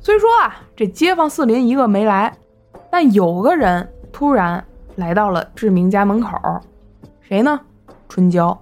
[0.01, 2.37] 虽说啊，这街坊四邻一个没来，
[2.91, 6.39] 但有个人突然来到了志明家门口，
[7.21, 7.61] 谁呢？
[8.09, 8.57] 春娇。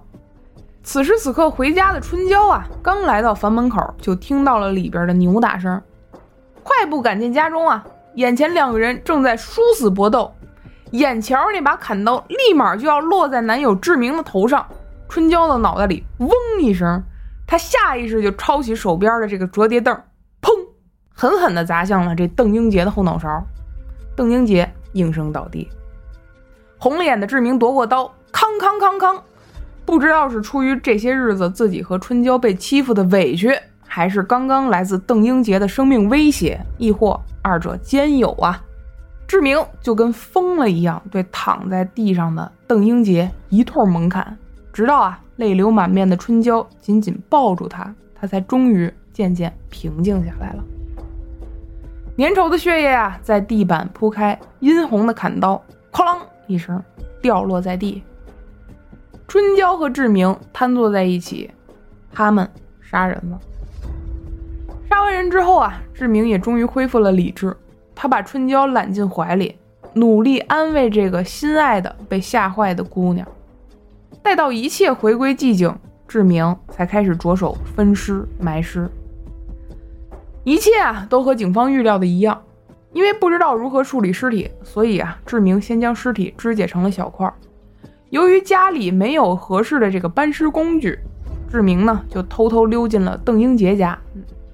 [0.81, 5.79] 此时此刻回家的春娇啊，刚来到房门口，就听到了里边的扭打声，
[6.63, 7.85] 快步赶进家中啊，
[8.15, 10.33] 眼前两个人正在殊死搏斗，
[10.89, 14.65] 眼瞧那把砍刀立马就要落在男友志明的头上，
[15.07, 17.03] 春娇的脑袋里嗡一声，
[17.45, 19.95] 她下意识就抄起手边的这个折叠凳，
[20.41, 20.49] 砰，
[21.13, 23.45] 狠狠地砸向了这邓英杰的后脑勺，
[24.15, 25.67] 邓英杰应声倒地，
[26.77, 29.23] 红了眼的志明夺过刀，康康康康。
[29.85, 33.53] 不知道是出于这些日子自己和春娇被欺负的委屈，
[33.85, 38.61] 还是刚刚来自邓英杰的生命威胁，亦或二者兼有啊？
[39.27, 44.37] 志明就跟疯了一样，对躺在地上的邓英杰一通猛砍，
[44.71, 50.63] 直到啊泪流满面的春娇紧紧抱住他，他才终于渐渐平静下来了。
[52.17, 55.61] 粘稠的血液啊在地板铺开，殷红的砍刀
[55.91, 56.81] 哐啷一声
[57.21, 58.03] 掉落在地。
[59.27, 61.49] 春娇和志明瘫坐在一起，
[62.11, 62.47] 他们
[62.81, 63.39] 杀人了。
[64.87, 67.55] 杀完人之后啊，志明也终于恢复了理智。
[67.95, 69.55] 他把春娇揽进怀里，
[69.93, 73.27] 努力安慰这个心爱的被吓坏的姑娘。
[74.21, 75.75] 待到一切回归寂静，
[76.07, 78.87] 志明才开始着手分尸埋尸。
[80.43, 82.41] 一切啊，都和警方预料的一样。
[82.91, 87.31] 因为不知道如何处理尸体，所以啊，志明先将尸体肢解成了小块。
[88.11, 90.99] 由于家里没有合适的这个搬尸工具，
[91.49, 93.97] 志明呢就偷偷溜进了邓英杰家，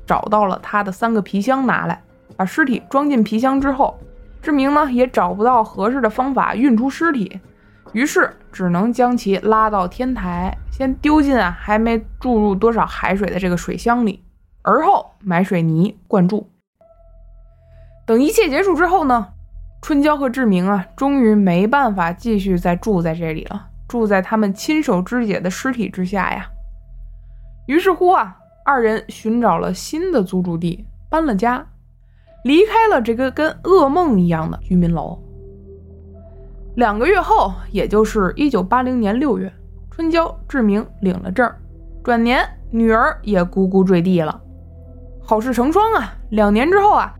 [0.07, 2.01] 找到了他的三个皮箱，拿来
[2.37, 3.99] 把尸体装进皮箱之后，
[4.41, 7.41] 志明呢也找不到合适的方法运出尸体，
[7.91, 14.23] 于是只能将其拉到天台，先丢进啊还没注入多少海水的这个水箱里，
[14.61, 16.49] 而后买水泥灌注。
[18.05, 19.27] 等一切结束之后呢，
[19.81, 26.49] 春娇和志明啊，终于没办法继续再住在这里了，住在他们亲手肢解的尸体之下呀。
[27.67, 28.35] 于是乎啊，
[28.65, 31.65] 二人寻找了新的租住地，搬了家，
[32.43, 35.17] 离开了这个跟噩梦一样的居民楼。
[36.75, 39.51] 两个月后，也就是一九八零年六月，
[39.91, 41.47] 春娇、志明领了证，
[42.03, 44.41] 转年女儿也咕咕坠地了。
[45.29, 46.11] 好事成双啊！
[46.31, 47.13] 两年之后啊。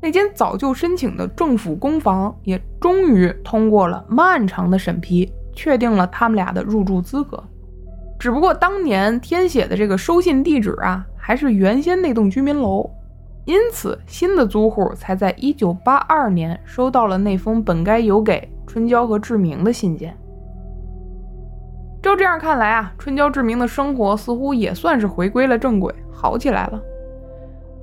[0.00, 7.42] 那间早就申请的政府公房也终于通过了漫长的审批，确定了他们俩的入住资格。
[8.20, 12.88] 只不过当年填写的这个收信地址啊，还是原先那栋居民楼，
[13.46, 20.16] 因此新的租户才在1982年收到了那封本该邮给春娇和志明的信件。
[22.00, 26.80] 照这样看来啊，春娇、志明的生活似乎也算是回归了正轨，好起来了。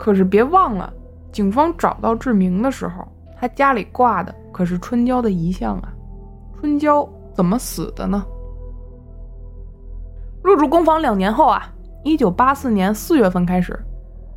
[0.03, 0.91] 可是别忘了。
[1.31, 3.07] 警方找到志明的时候，
[3.39, 5.93] 他家里挂的可是春娇的遗像啊！
[6.59, 8.21] 春娇怎么死的呢？
[10.43, 11.73] 入住公房两年后啊，
[12.03, 13.79] 一九八四年四月份开始，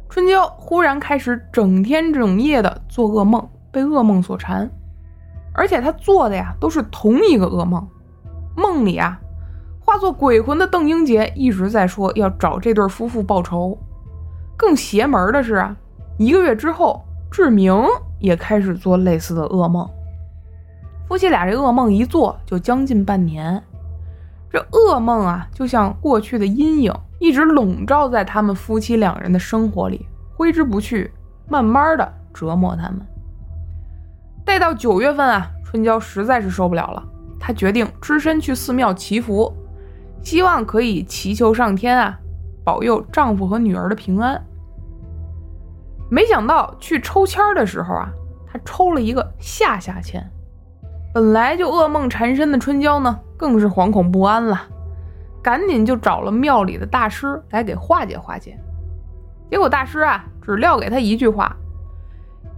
[0.08, 4.70] 春娇忽然开始整天整夜的做噩梦，被噩梦所缠，
[5.52, 7.84] 而且她做的呀都是同一个噩梦。
[8.56, 9.20] 梦里啊，
[9.80, 13.76] 化作鬼魂的邓英杰一直在说要找这对夫妇报仇。
[14.56, 15.76] 更邪门的是啊。
[16.18, 17.84] 一个月之后，志明
[18.18, 19.88] 也开始做类似的噩梦。
[21.06, 23.62] 夫妻俩这噩梦一做就将近半年，
[24.50, 31.12] 这噩梦啊，就像过去的阴影，一直笼罩在他们夫妻两人的生活里，挥之不去，
[31.48, 33.00] 慢慢的折磨他们。
[34.44, 37.04] 待到九月份啊，春娇实在是受不了了，
[37.38, 39.52] 她决定只身去寺庙祈福，
[40.22, 42.18] 希望可以祈求上天啊，
[42.66, 44.44] 保佑丈夫和女儿的平安。
[46.10, 48.10] 没想到去抽签的时候啊，
[48.44, 50.28] 他抽了一个下下签。
[51.14, 54.60] 本来就噩梦缠身的春娇呢，更是惶恐不安了，
[55.40, 58.58] 赶紧就找了庙里的大师来给化解化解。
[59.48, 61.56] 结果大师啊，只撂给他一句话：“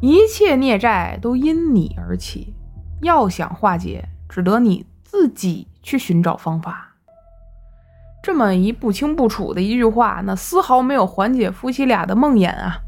[0.00, 2.54] 一切孽债都因你而起，
[3.02, 6.86] 要想化解，只得你自己去寻找方法。”
[8.22, 12.78] 这么一不清不楚的一句话，那丝毫没有缓解夫妻俩的梦魇啊。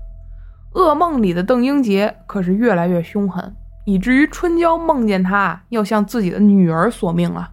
[0.74, 3.54] 噩梦里的邓英杰可是越来越凶狠，
[3.84, 7.50] 以至于春娇梦见他要向自己的女儿索命了。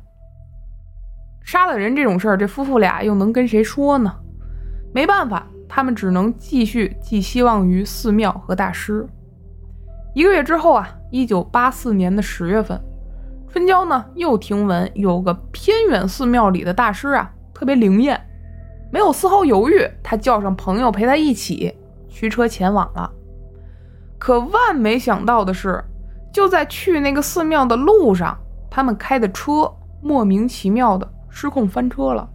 [1.44, 4.14] 杀了人这种事儿，这夫妇俩又能跟谁说呢？
[4.94, 9.08] 没办法，他们只能继续寄希望于寺庙和大师。
[10.14, 12.80] 一个月之后啊，一九八四年的十月份，
[13.48, 18.22] 春娇呢又听闻有个偏远寺庙里的大师啊特别灵验，
[18.92, 21.76] 没有丝毫犹豫，他叫上朋友陪他一起。
[22.08, 23.12] 驱车前往了，
[24.20, 25.84] 可万没想到的是，
[26.32, 28.38] 就在去那个寺庙的路上，
[28.70, 29.72] 他们开的车
[30.04, 32.30] 莫名其妙的失控翻车了。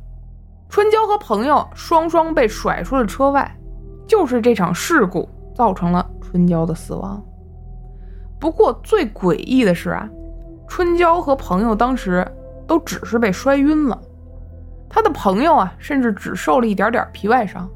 [0.69, 3.57] 春娇和朋友双双被甩出了车外，
[4.05, 7.25] 就是这场事故造成了春娇的死亡。
[8.41, 10.09] 不过最诡异的是啊，
[10.67, 12.27] 春娇和朋友当时
[12.67, 14.01] 都只是被摔晕了，
[14.95, 17.67] 他的朋友啊，甚至只受了一点点皮外伤。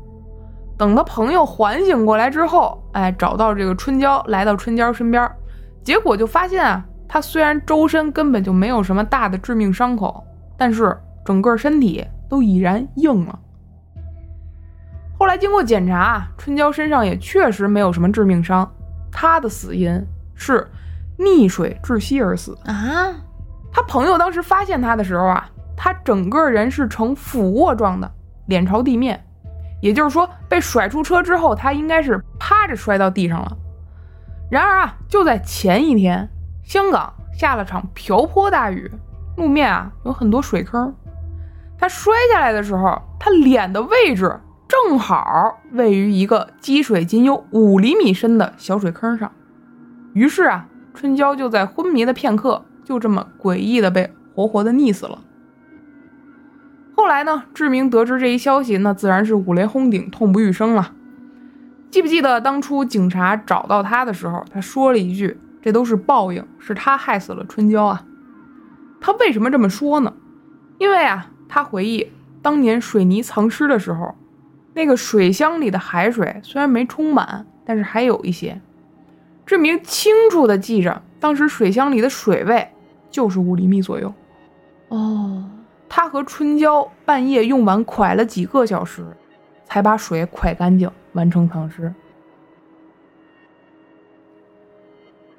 [0.77, 5.27] 等他朋友缓醒过来之后，哎，找到这个春娇，来到春娇身边，
[5.83, 10.23] 结果就发现啊，他虽然周身根本就没有什么大的致命伤口，
[10.59, 10.95] 但是
[11.25, 13.39] 整个身体都已然硬了。
[15.19, 18.71] 后来经过检查，春娇身上也确实没有什么致命伤，
[19.11, 20.69] 她的死因是
[21.19, 23.15] 溺水窒息而死啊。
[23.73, 28.11] 他朋友当时发现他的时候啊，他整个人是呈俯卧状的，
[28.47, 29.23] 脸朝地面。
[29.83, 33.57] 也就是说，被甩出车之后，他应该是趴着摔到地上了。
[34.51, 36.29] 然而啊，就在前一天，
[36.65, 38.91] 香港下了场瓢泼大雨，
[39.37, 40.95] 路面啊有很多水坑。
[41.79, 49.31] 他摔下来的时候，他脸的位置正好位于一个积水仅有五厘米深的小水坑上。
[50.15, 55.19] 于是啊，春娇就在昏迷的片刻，就这么诡异的被活活的溺死了。
[56.97, 57.45] 后来呢？
[57.53, 60.93] 志明得知这一消息，那自然是五雷轰顶，痛不欲生了。
[61.91, 68.07] 记不记得当初警察找到他的时候，他说了一句：“这都是报应，是他害死了春娇啊。”
[68.99, 70.15] 他为什么这么说呢？
[70.79, 74.15] 因为啊，他回忆当年水泥藏尸的时候，
[74.73, 78.59] 那个水箱里的海水虽然没充满，但是还有一些。
[79.45, 82.69] 志明清楚的记着，当时水箱里的水位
[83.11, 84.15] 就是五厘米左右。
[84.89, 85.45] 哦。
[85.89, 89.05] 他和春娇半夜用碗蒯了几个小时，
[89.65, 91.93] 才把水蒯干净，完成藏尸。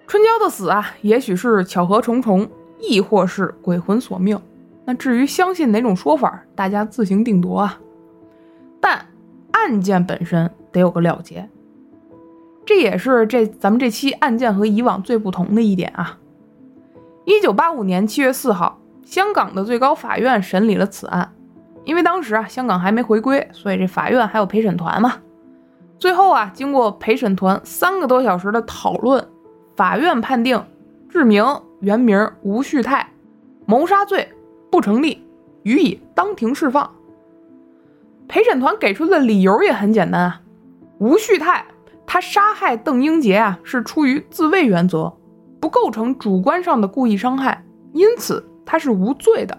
[0.08, 4.42] 春娇的死啊，也许是巧合重重，亦或是鬼魂索命。
[4.86, 7.80] 那至于相信哪种说法，大家自行定夺啊。
[8.80, 9.06] 但
[9.52, 11.50] 案件本身得有个了结，
[12.66, 16.18] 这也是这咱们这期案件和以往最不同的一点啊。
[17.26, 21.34] 一九八五年七月四号，香港的最高法院审理了此案。
[21.86, 25.14] 因为当时啊，香港还没回归，所以这法院还有陪审团嘛。
[25.98, 29.26] 最后啊，经过陪审团三个多小时的讨论，
[29.78, 30.62] 法院判定
[31.10, 31.46] 志明
[31.80, 33.10] 原名吴旭泰
[33.66, 34.28] 谋杀罪
[34.70, 35.26] 不成立，
[35.64, 36.92] 予以当庭释放。
[38.28, 40.42] 陪审团给出的理由也很简单啊，
[40.98, 41.66] 吴旭泰
[42.06, 45.14] 他杀害邓英杰啊是出于自卫原则，
[45.62, 49.58] 不构成主观上的故意伤害，因此他是无罪的。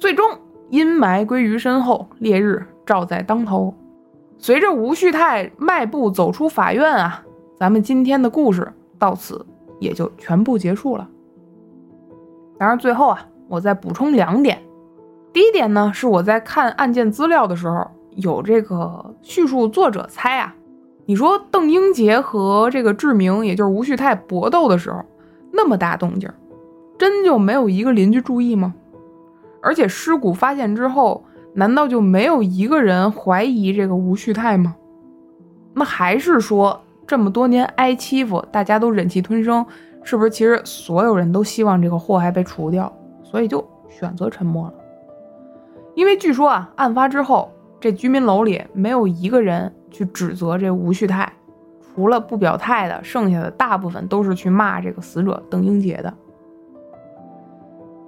[0.00, 0.26] 最终。
[0.70, 3.72] 阴霾归于身后，烈日照在当头。
[4.36, 7.24] 随着吴旭泰迈步走出法院啊，
[7.56, 9.46] 咱们今天的故事到此
[9.80, 11.08] 也就全部结束了。
[12.58, 14.58] 当然，最后啊，我再补充两点。
[15.32, 20.54] 第一点呢，是我在看案件资料的时候，有这个叙述作者猜啊，
[21.06, 25.02] 你说邓英杰和这个志明，也就是吴旭泰搏斗的时候，
[25.50, 26.30] 那么大动静，
[26.98, 28.74] 真就没有一个邻居注意吗？
[29.62, 31.24] 而且尸骨发现之后，
[31.54, 34.74] 难道就没有一个人怀疑这个吴旭泰吗？
[35.74, 39.64] 那还是说这么多年挨欺负，大家都忍气吞声，
[40.02, 40.30] 是不是？
[40.30, 42.92] 其实所有人都希望这个祸害被除掉，
[43.22, 44.74] 所以就选择沉默了。
[45.94, 51.32] 因为据说啊，案发之后，这居民楼里没有一个人去指责这吴旭泰，
[51.94, 56.12] 除了不表态的，剩下的大部分都是去骂这个死者邓英杰的。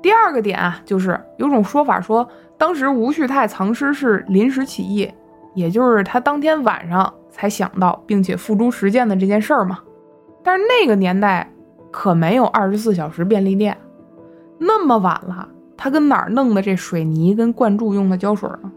[0.03, 2.27] 第二个点啊，就是有种说法说，
[2.57, 5.11] 当时吴旭泰藏尸是临时起意，
[5.55, 9.79] 也就是他当天晚上才想到并且付诸实践的这件事儿嘛。
[10.43, 11.53] 但是那个年代
[11.91, 13.77] 可没有二十四小时便利店，
[14.59, 18.73] 那么晚了，他跟哪儿弄的这水泥跟灌注用的胶水呢？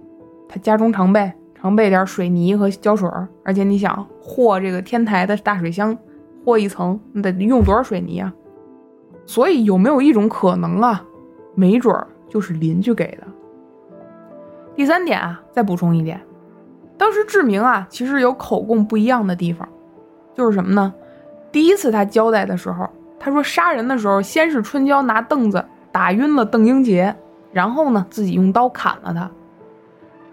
[0.49, 3.09] 他家中常备常备点水泥和胶水，
[3.45, 5.97] 而且你想和这个天台的大水箱，
[6.43, 8.34] 和一层，你得用多少水泥啊？
[9.26, 11.01] 所以有没有一种可能啊？
[11.56, 13.24] 没准儿就是邻居给的。
[14.76, 16.20] 第三点啊，再补充一点，
[16.97, 19.68] 当时志明啊，其实有口供不一样的地方，
[20.34, 20.93] 就是什么呢？
[21.51, 22.89] 第一次他交代的时候，
[23.20, 27.16] 他说杀人的时候，先是春娇拿凳子打晕了邓英杰，
[27.51, 29.30] 然后呢自己用刀砍了他。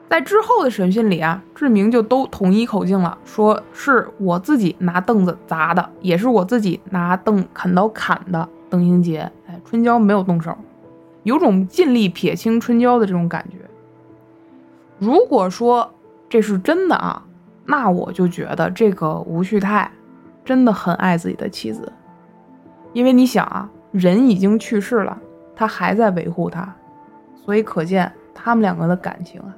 [0.09, 9.31] 在之后的审讯里啊，志明就都统一口径了，说是我自己拿凳子砸的，也是我自己拿凳砍刀砍的邓英杰。
[9.47, 10.57] 哎，春娇没有动手。
[11.23, 13.59] 有种尽力撇清春娇的这种感觉。
[14.99, 15.95] 如果说
[16.29, 17.23] 这是真的啊，
[17.65, 19.91] 那我就觉得这个吴旭泰
[20.45, 21.93] 真的很爱自己的妻子，
[22.93, 25.19] 因为你想啊，人已经去世了，
[25.55, 26.75] 他还在维护他，
[27.35, 29.55] 所以可见他们两个的感情啊。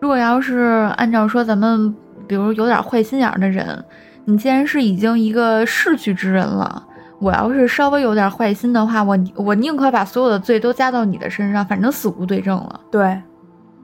[0.00, 1.94] 如果要是按照说咱们，
[2.26, 3.84] 比如有点坏心眼的人，
[4.24, 6.86] 你既然是已经一个逝去之人了。
[7.20, 12.80] 我要是稍微有点坏心的话，我我宁可把所有的罪都加到你的身上，反正死无对证了。
[12.92, 13.20] 对，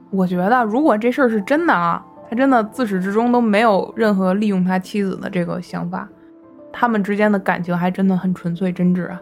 [0.09, 6.07] 我觉得如果这事儿是真的啊，他真的自始至终都没有任何利用他妻子的这个想法，
[6.71, 9.19] 他们之间的感情还真的很纯粹真挚啊。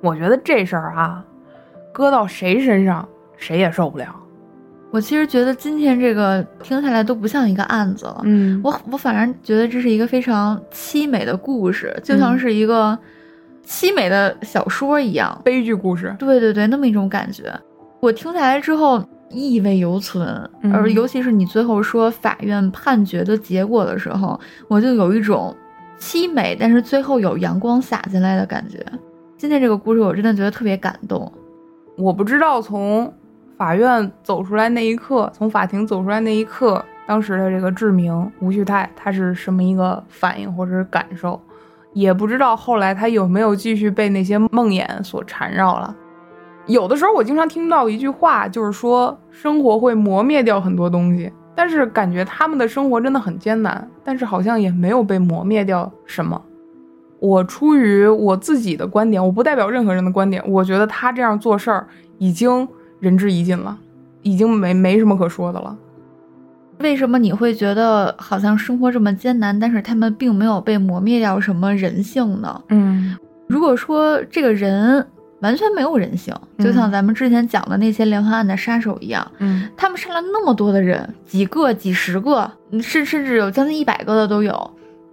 [0.00, 1.24] 我觉得这事儿啊，
[1.92, 4.12] 搁到谁身上谁也受不了。
[4.90, 12.98] 我其实觉得今天这个听下来都不像一个案子了，嗯，我我反而觉得这是一个非常凄美的故事，就像是一个。
[13.66, 16.14] 凄美的小说一样，悲剧故事。
[16.18, 17.52] 对对对，那么一种感觉，
[18.00, 20.48] 我听下来之后意味犹存。
[20.72, 24.38] 而尤其是你最后说法院判决的结果的时候，
[24.68, 25.54] 我就有一种
[25.98, 28.78] 凄美，但是最后有阳光洒进来的感觉。
[29.36, 31.30] 今天这个故事我真的觉得特别感动。
[31.98, 33.12] 我不知道从
[33.56, 41.40] 法院走出来那一刻，从法庭走出来那一刻，当时的这个志明吴旭泰他是什么一个反应或者是感受。
[41.96, 45.96] 也不知道后来他有没有继续被那些梦魇所缠绕了。
[46.66, 56.38] 有的时候我经常听到一句话，就是说生活会磨灭掉很多东西，但是感觉他们的生活真的很艰难，但是好像也没有被磨灭掉什么。
[57.18, 61.86] 我出于我自己的观点，我不代表任何人的观点，我觉得他这样做事儿
[62.18, 62.68] 已经
[63.00, 63.78] 仁至义尽了，
[64.20, 65.74] 已经没没什么可说的了。
[66.78, 72.60] 为什么你会觉得好像生活这么艰难，但是他们并没有被磨灭掉什么人性呢？
[72.68, 73.16] 嗯，
[73.46, 75.06] 如果说这个人
[75.40, 82.50] 完全没有人性，就像咱们之前讲的那些连环案的杀手一样，嗯，他们杀了那么多的人，几个、几十个，
[82.82, 84.70] 甚甚至有将近一百个的都有，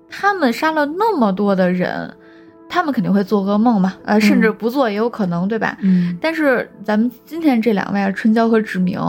[0.09, 2.13] 他们杀了那么多的人，
[2.69, 5.77] 他们肯定会做噩梦嘛，呃，甚至不做也有可能，对吧？
[5.81, 6.17] 嗯。
[6.21, 8.99] 但是咱们今天这两位春娇和志明，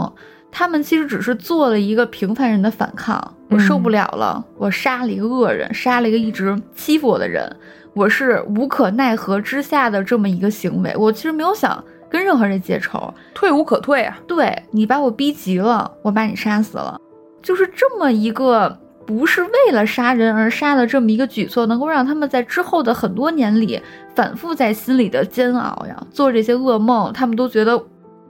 [0.57, 3.21] 他们其实只是做了一个平凡人的反抗。
[3.49, 7.53] 我受不了了，我杀了一个恶人，杀了一个一直欺负我的人，
[7.93, 10.95] 我是无可奈何之下的这么一个行为。
[10.97, 14.17] 我其实没有想跟任何人结仇，退无可退啊！
[14.25, 16.97] 对你把我逼急了，我把你杀死了，
[17.41, 18.79] 就是这么一个。
[19.05, 23.79] 不是为了杀人而杀的这么一个举措，能够让他们在之后的很多年里
[24.15, 27.79] 反复在心里的煎熬呀，做这些噩梦，他们都觉得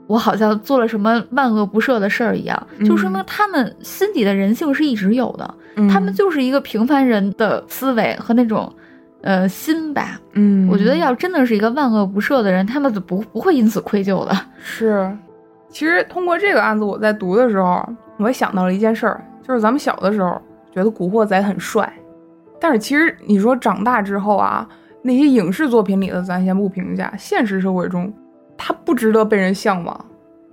[0.06, 5.54] 我好像做了什么万恶不赦的事儿一样，就说明他们心底的人性是一直有的，
[5.90, 8.72] 他们就是一个平凡人的思维和那种
[9.22, 10.20] 呃心吧。
[10.32, 14.36] 嗯，我觉得要真的是一个万恶不赦的人，他们就不不会因此愧疚的。
[14.58, 15.10] 是，
[15.68, 17.86] 其实通过这个案子，我在读的时候，
[18.18, 20.40] 我也想到了一件事儿，就是咱们小的时候。
[20.72, 21.90] 觉得古惑仔很帅，
[22.60, 24.68] 但是其实你说长大之后啊，
[25.00, 28.12] 那些影视作品里的咱先不评价，现实社会中
[28.56, 30.06] 他不值得被人向往，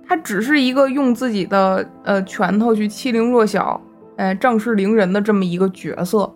[0.06, 3.80] 他只是一个用自己的呃拳头去欺凌弱小，
[4.16, 6.32] 哎仗势凌人的这么一个角色。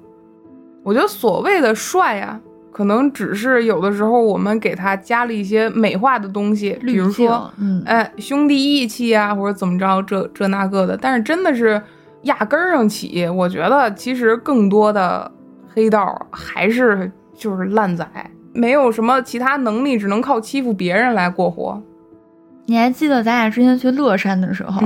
[0.83, 2.41] 我觉得所谓的帅呀，
[2.73, 11.83] 可能只是有的时候我们给他加了一些美化的东西，比如说，嗯，哎兄弟义气啊，或者怎么着这这那个的，但是真的是。
[12.23, 15.31] 压根儿上起，我觉得其实更多的
[15.73, 18.05] 黑道还是就是烂仔，
[18.53, 21.81] 没有什么其他能力，只能靠欺负别人来过活。
[22.67, 24.81] 你还记得咱俩之前去乐山的时候，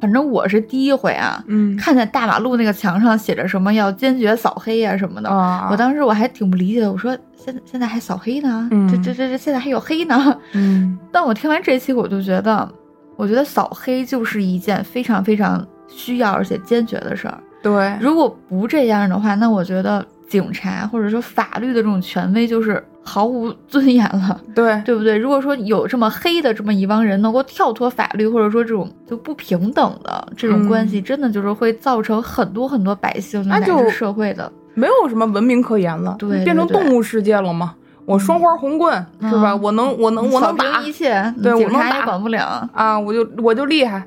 [0.00, 5.30] 反正我是第一回啊，嗯，看见大马路那个墙上写着什么要坚决扫黑啊什么的，
[5.70, 12.70] 我当时我还挺不理解的，我说现在现在还扫黑呢，这这这这现在还有黑呢，嗯，但我听完这期我就觉得，
[13.16, 15.66] 我觉得扫黑就是一件非常非常。
[15.86, 20.04] 需要而且坚决的事儿，对，如果不这样的话，那我觉得
[20.34, 25.16] 警察或者说法律的这种权威就是毫无尊严了，对，对不对？
[25.16, 37.76] 如果说有这么黑的这么一帮人能够跳脱法律，或者说这种就不平等的这种关系，真的就是会造成很多很多百姓乃至社会的没有什么文明可言了，对，变成动物世界了吗？
[38.04, 39.54] 我双花红棍是吧？
[39.54, 42.98] 我能，我能，我能打一切，对，警察也管不了啊！
[42.98, 44.04] 我就我就厉害。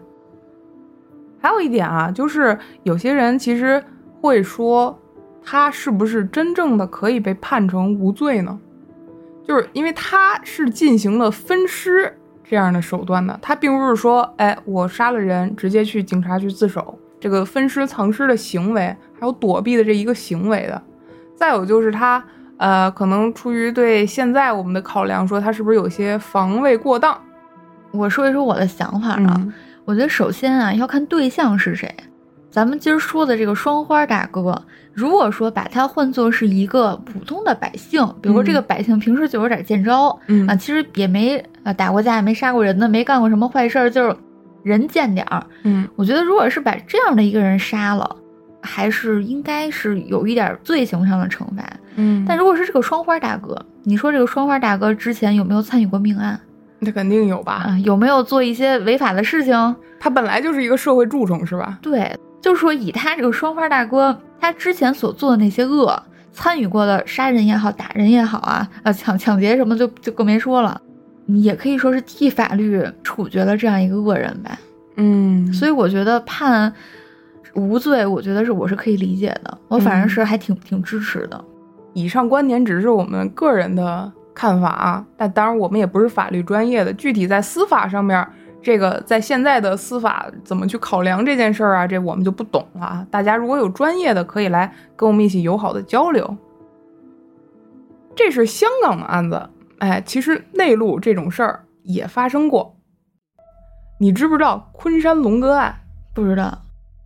[1.39, 3.81] 还有一点啊，就是有些人其实
[4.19, 4.99] 会说，
[5.49, 8.59] 他是不是真正的可以被判成无罪呢？
[9.47, 20.83] 就是因为他是进行了分尸这样的手段的，他并不是说，哎，我杀了人，直接去警察局自首，这个分尸藏尸的行为，还有躲避的这一个行为的。
[21.33, 22.21] 再有就是他，
[22.57, 27.17] 呃，可能出于对现在我们的考量，说他是不是有些防卫过当？
[27.91, 29.47] 我说一说我的想法啊。
[29.85, 31.89] 我觉得首先啊，要看对象是谁。
[32.49, 34.59] 咱们今儿说的这个双花大哥，
[34.93, 44.15] 如果说把他换作是一个普通的百姓，比如说这个百姓平时就有点见招，嗯啊，其实也没呃打过架，也没杀过人的，没干过什么坏事儿，就是
[44.63, 48.15] 人见点儿，嗯，我觉得如果是把这样的一个人杀了，
[48.61, 51.63] 还是应该是有一点罪行上的惩罚，
[51.95, 52.25] 嗯。
[52.27, 56.39] 但如果是这个双花大哥，你说这个双花大哥之前有没有参与过命案？
[56.79, 57.77] 那肯定有吧？
[57.83, 59.75] 有没有做一些违法的事情？
[59.99, 61.79] 他本来就是一个社会蛀虫，是吧？
[61.81, 70.79] 对，就是说以他这个双花大哥，他之前所做的那些恶，参与过的杀人也好，打人也好啊，啊， 抢抢劫什么就就更没说了，
[71.27, 74.57] 也可以说是替法律处决了这样一个恶人吧。
[74.95, 76.73] 嗯，所以我觉得判
[77.53, 81.43] 无罪，我觉得是我是可以理解的，我反正是还挺挺支持的。
[81.93, 84.11] 以上观点只是我们个人的。
[84.39, 88.23] 看法啊，但当然我们也不是法律专业的，具体在司法上面，
[88.61, 93.07] 这个在现在的司法怎么去考量这件事儿啊，这我们就不懂了啊。
[93.09, 96.35] 大家如果有专业的，可以来跟我们一起友好的交流。
[98.15, 102.75] 这是香港的案子，哎，其实内陆这种事儿也发生过。
[103.99, 105.79] 你知不知道昆山龙哥案？
[106.13, 106.63] 不知道，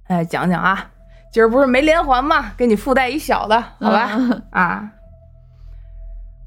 [0.07, 0.89] 哎，讲讲啊，
[1.31, 2.53] 今儿不是没连环吗？
[2.57, 4.09] 给你附带一小的，好吧？
[4.51, 4.91] 啊。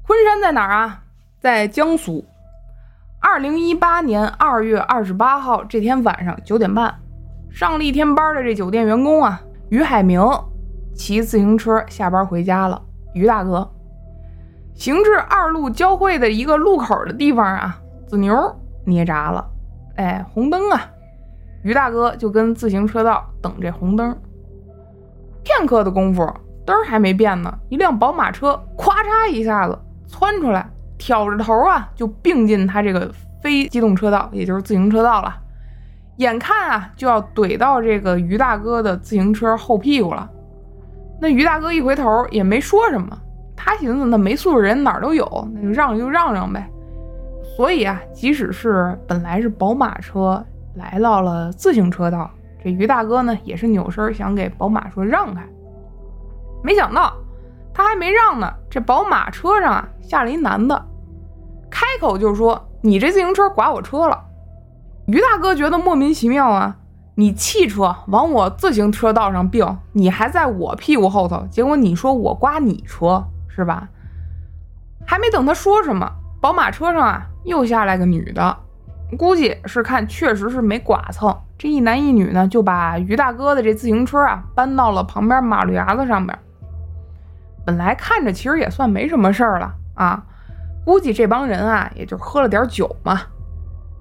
[0.05, 1.03] 昆山在哪儿啊？
[1.39, 2.25] 在江苏。
[3.27, 6.93] 二零一八年二月二十八号这天晚上九点半，
[7.49, 10.21] 上了一天班的这酒店员工啊，于海明
[10.93, 12.79] 骑自行车下班回家了。
[13.15, 13.67] 于大哥
[14.75, 18.31] 行至二路交汇的一个路口的地方啊，子牛
[18.85, 19.43] 捏闸了。
[19.95, 20.87] 哎，红灯啊！
[21.63, 24.15] 于大哥就跟自行车道等这红灯。
[25.43, 26.31] 片刻的功夫，
[26.63, 29.75] 灯还没变呢，一辆宝马车咵嚓一下子。
[30.07, 30.69] 窜出来，
[31.05, 35.35] 挑着头啊，就并进他这个非机动车道，也就是自行车道了。
[36.17, 40.27] 眼看啊，就要怼到这个于大哥的自行车后屁股了。
[41.21, 43.15] 那于大哥一回头也没说什么，
[43.55, 46.67] 他寻思那没素质人哪儿都有，那就让就让让呗。
[47.55, 52.27] 所以啊，即使是本来是宝马车来到了自行车道，
[52.63, 55.47] 这于大哥呢也是扭身想给宝马说让开。
[56.63, 57.13] 没想到
[57.71, 60.83] 他还没让呢，这宝马车上啊下了一男的，
[61.75, 64.23] 开口就说：“你这自行车刮我车了。”
[65.07, 66.77] 于大哥觉得莫名其妙啊，
[67.15, 73.89] 你汽车往我自行车道上并，你还在我屁股后头，结果你说我刮你车是吧？
[75.05, 77.27] 还没等他说什么，宝马车上啊。
[77.43, 78.57] 又下来个女的，
[79.19, 81.37] 估计是看确实是没剐蹭。
[81.57, 86.39] 这一男一女呢，就把于大哥的这自行车啊搬到了旁边马路牙子上边。
[87.65, 90.23] 本来看着其实也算没什么事儿了啊，
[90.85, 93.23] 估计这帮人啊也就喝了点酒嘛。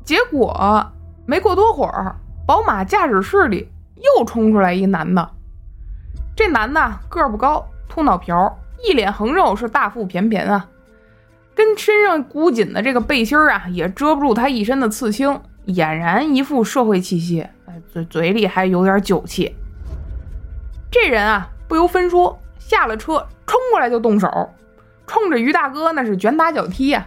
[0.04, 0.92] 结果
[1.26, 2.14] 没过多会儿，
[2.46, 5.30] 宝马驾驶室里又冲出来一男的。
[6.36, 10.68] 这男的个儿不高，秃脑瓢，一脸横肉，是大腹便便啊。
[11.54, 17.40] 跟身上箍紧的这个背心儿啊，也遮不住他一身的刺青，俨然一副社会气息。
[17.66, 19.54] 哎，嘴嘴里还有点酒气。
[20.90, 24.28] 这人啊，不由分说，下了车，冲过来就动手，
[25.06, 27.06] 冲着于大哥那是拳打脚踢呀。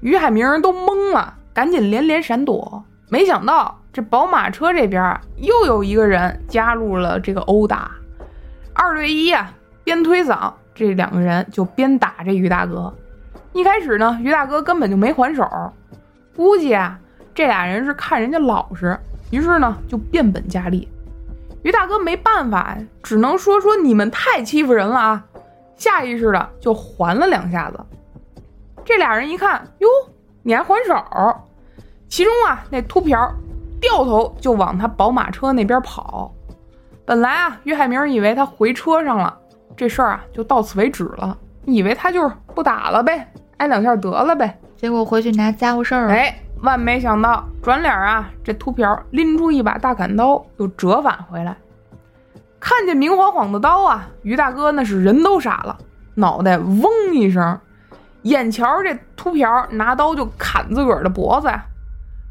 [0.00, 2.82] 于海明都懵了，赶紧连连闪躲。
[3.08, 7.90] 没想到这宝马车这边啊，又有一个人加入了这个殴打，
[8.72, 12.94] 二对一啊，边推搡，这两个人就边打这于大哥。
[13.52, 15.44] 一开始呢，于大哥根本就没还手，
[16.36, 16.98] 估计啊，
[17.34, 18.96] 这俩人是看人家老实，
[19.32, 20.88] 于是呢就变本加厉。
[21.62, 25.24] 于大哥没办法，只能说说你们太欺负人了啊，
[25.80, 27.80] 下意识的就还了两下子。
[28.84, 29.88] 这俩人一看，哟，
[30.42, 30.94] 你还还手？
[32.06, 33.32] 其中啊，那秃瓢
[33.80, 36.30] 掉头就往他宝马车那边跑。
[37.06, 39.34] 本来啊，于海明以为他回车上了，
[39.74, 43.32] 这事儿啊就到此为止了，以为他就是不打了呗。
[43.56, 46.08] 挨两下得了呗，结果回去拿家伙事儿。
[46.08, 51.56] 哎，万没想到，转脸啊，这秃瓢拎出一把大砍刀，又折返回来。
[52.60, 55.76] 看见明晃晃的刀啊，于大哥那是人都傻了，
[56.14, 56.84] 脑袋嗡
[57.14, 57.58] 一声，
[58.22, 61.64] 眼瞧这秃瓢拿刀就砍自个儿的脖子呀。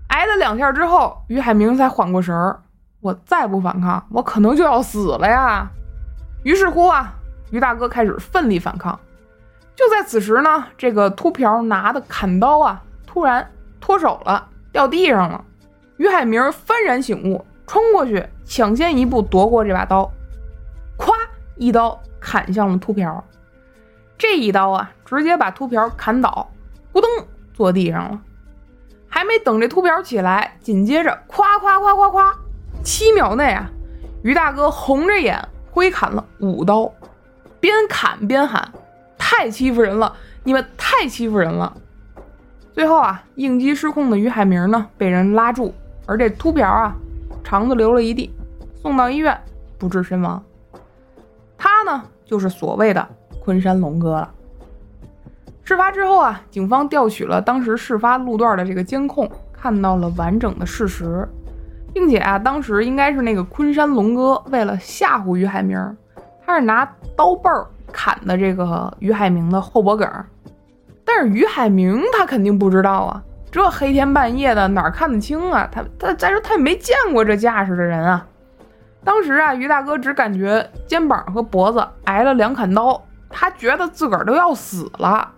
[0.10, 2.61] 挨了两下之后，于海明才缓过神儿，
[3.01, 5.68] 我再不反抗，我可能就要死了呀。
[6.43, 7.14] 于是乎啊，
[7.51, 8.97] 于大哥开始奋力反抗。
[9.76, 13.49] 就在此时呢，这个秃瓢拿的砍刀啊，突然
[13.80, 15.43] 脱手了，掉地上了。
[15.97, 20.10] 于海明幡然醒悟，冲过去抢先一步夺过这把刀，
[20.99, 21.13] 咵
[21.55, 23.23] 一刀砍向了秃瓢。
[24.17, 26.51] 这一刀啊，直接把秃瓢砍倒，
[26.93, 27.09] 咕咚
[27.55, 28.21] 坐地上了。
[29.07, 32.31] 还没等这秃瓢起来，紧接着咵咵咵咵咵，
[32.84, 33.67] 七秒内啊，
[34.21, 36.93] 于大哥红着眼挥砍了五刀，
[37.59, 38.71] 边砍边喊。
[39.17, 40.15] 太欺负人了！
[40.43, 41.77] 你们太欺负人了！
[42.73, 45.73] 最后啊，应激失控的于海明呢，被人拉住，
[46.05, 46.95] 而这秃瓢啊，
[47.43, 48.34] 肠子流了一地，
[48.81, 49.39] 送到医院
[49.77, 50.43] 不治身亡。
[51.60, 53.07] 他呢，就是所谓的
[53.44, 54.31] 昆山龙哥了。
[55.64, 61.27] 事发之后啊，警方调取了当时事发路段的这个监控，看到了完整的事实，
[61.94, 65.77] 并且啊，当时应该是那个昆山龙哥为了吓唬于海明，
[66.44, 66.84] 他是拿
[67.15, 67.68] 刀背儿。
[67.91, 70.07] 砍的这个于海明的后脖梗，
[71.03, 75.68] 但是于海明他肯定不知道啊，这黑天半夜的哪看得清啊？
[75.72, 78.23] 他他再说他也没见过这架势的人啊。
[79.03, 85.31] 当时啊，于大哥只感觉肩膀和脖子挨了两砍刀，他觉得自个儿都要死了，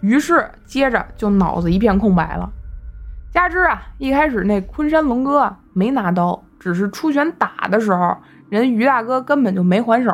[0.00, 2.50] 于是接着就脑子一片空白了。
[3.30, 8.16] 加之啊，一开始那昆山龙哥啊没拿刀，只是出拳打的时候，
[8.48, 10.12] 人于大哥根本就没还手。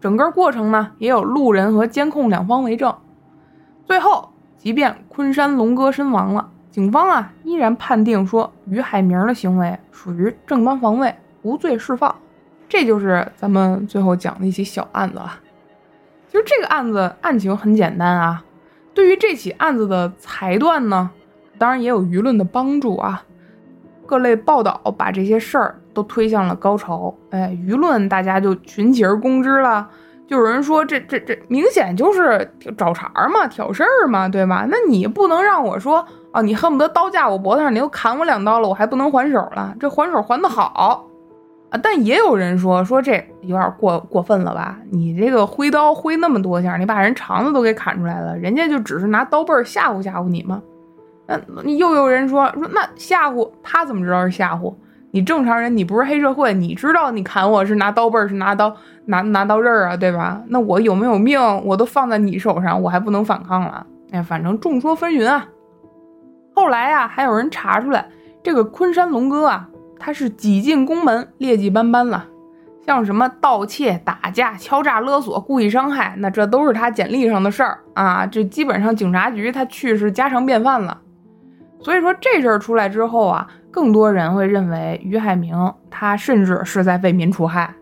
[0.00, 2.94] 整个过程呢，也有路人和监控两方为证。
[3.84, 12.14] 最后，即便昆山龙哥身亡了，警方啊依然判定说于海明的行为属于正当防卫，无罪释放。
[12.68, 15.38] 这就是咱们最后讲的一起小案子了。
[16.30, 18.42] 其实这个案子案情很简单啊。
[18.94, 21.10] 对于这起案子的裁断呢，
[21.58, 23.24] 当然也有舆论的帮助啊。
[24.06, 29.88] 各类报道把这些事儿都推向了高潮，哎，舆论大家就群起而攻之了。
[30.26, 34.66] 就有人说这这这明显就是找茬嘛，挑事儿嘛，对吧？
[34.68, 39.74] 那你不能让我说啊，你恨不得刀架我脖子上，你又砍我两刀了，我还不能还手了？
[39.78, 41.06] 这还手还得好
[41.72, 41.80] 啊！
[41.82, 44.78] 但也有人说说这有点过过分了吧？
[44.90, 50.62] 你这个挥刀挥那么多下，你把人肠子都给砍出来了，人家就只是拿刀背吓唬吓唬你吗？
[51.26, 54.74] 那又有人说说那吓唬他怎么知道是吓唬？
[55.12, 58.74] 你正常人，你不是黑社会，你知道你砍我是拿刀背儿，是拿刀
[59.06, 60.42] 拿拿刀刃儿啊，对吧？
[60.48, 63.86] 那我有没有命，我都放在你手上，我还不能反抗了？
[64.10, 65.46] 哎，反正众说纷纭啊。
[66.54, 68.06] 后来啊，还有人查出来，
[68.42, 69.68] 这个昆山龙哥啊，
[70.02, 72.26] 他是几进宫门，劣迹斑斑了。
[72.84, 78.26] 像什么盗窃、打架、敲诈勒索、故意伤害，那这都是他简历上的事儿啊。
[78.26, 81.00] 这基本上警察局他去是家常便饭了。
[81.78, 87.72] 所以说这事儿出来之后啊，更多人会认为于海明他甚至是在为民除害。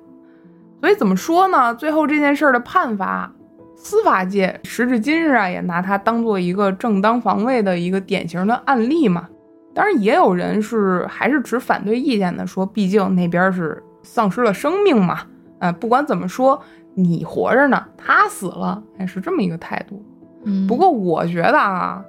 [0.83, 1.75] 所以怎么说呢？
[1.75, 3.33] 最后这件事儿的判罚，
[3.75, 9.27] 司法界时至今日啊，也拿他当做一个正当防卫的一个典型的案例嘛。
[9.75, 13.83] 当然，也有人是还是持反对意见的，说毕竟那边是。
[14.03, 15.19] 丧失了生命嘛？
[15.59, 16.59] 哎，不管怎么说，
[16.95, 20.03] 你活着呢，他死了，哎，是这么一个态度。
[20.45, 22.03] 嗯，不过我觉得啊，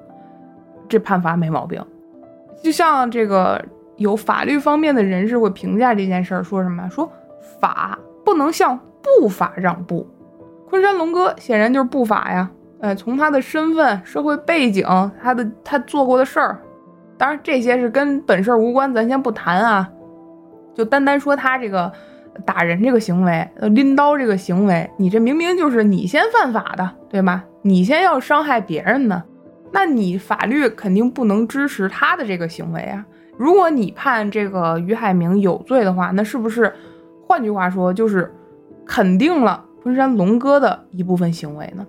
[0.87, 1.85] 这判罚没毛病。
[2.63, 3.61] 就像这个
[3.97, 6.87] 有法律方面的人士会评价这件事儿，说什么？
[6.89, 7.11] 说
[7.59, 8.79] 法不能向
[9.19, 10.07] 不法让步。
[10.69, 12.49] 昆山龙哥显然就是不法呀。
[12.79, 14.87] 哎，从他的身份、社会背景、
[15.21, 16.57] 他的他做过的事儿，
[17.21, 19.87] 当然这些是跟本事无关，咱先不谈啊。
[20.73, 21.93] 就单单说他这个
[22.47, 27.43] 打人这个行为，拎刀这个行为，你这明明就是你先犯法的，对吧？
[27.61, 29.21] 你先要伤害别人呢，
[29.71, 33.05] 那你法律肯定不能支持他的这个行为啊。
[33.37, 36.73] 如果你判这个于海明有罪的话，那是不是
[37.27, 38.33] 换句话说就是
[38.83, 41.85] 肯定了昆山龙哥的一部分行为呢？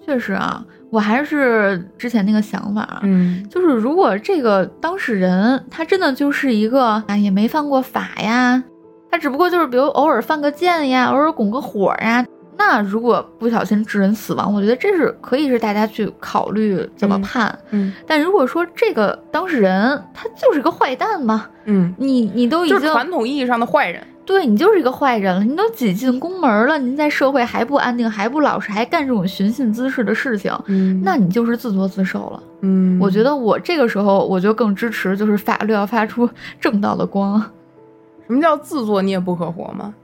[0.00, 0.64] 确实啊，
[0.96, 8.64] 我还是之前那个想法，嗯，就是如果这个当事人他真的就是一个啊，也没犯过法呀，
[9.10, 12.24] 他只不过就是比如偶尔犯个贱呀，偶尔拱个火呀，
[12.56, 24.02] 那如果不小心致人死亡，我觉得这是可以是大家去考虑怎么判，嗯，但如果说这个当事人他就是个坏蛋嘛，嗯，你你都已经传统意义上的坏人。
[24.26, 32.42] 对你就是一个坏人了，你都挤进宫门了，您在社会还不安定，还不老实，还干这种寻衅滋事的事情，嗯，那你就是自作自受了。
[32.62, 36.28] 嗯，我觉得我这个时候我就更支持，就是法律要发出
[36.60, 37.40] 正道的光。
[38.26, 39.94] 什么叫自作孽不可活吗？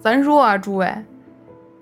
[0.00, 0.92] 咱说啊，诸位，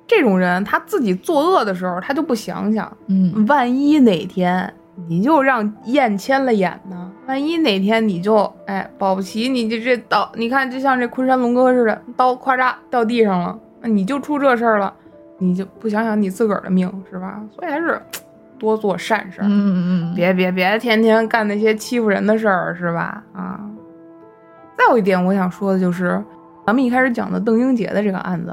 [0.06, 4.70] 这种人他自己作恶的时候，他就不想想，嗯，万一哪天。
[5.06, 14.92] 你就让燕牵了眼呢，万一哪天你就哎保不齐你就这刀，你看就像这昆山龙哥似的，刀咔嚓掉地上了，那你就出这事儿了，
[15.38, 17.40] 你就不想想你自个儿的命是吧？
[17.54, 18.00] 所以还是
[18.58, 23.22] 多做善事，嗯嗯嗯，别别别天天干那些欺负人的事儿是吧？
[23.32, 23.60] 啊，
[24.76, 26.20] 再有一点我想说的就是，
[26.66, 28.52] 咱们一开始讲的邓英杰的这个案子，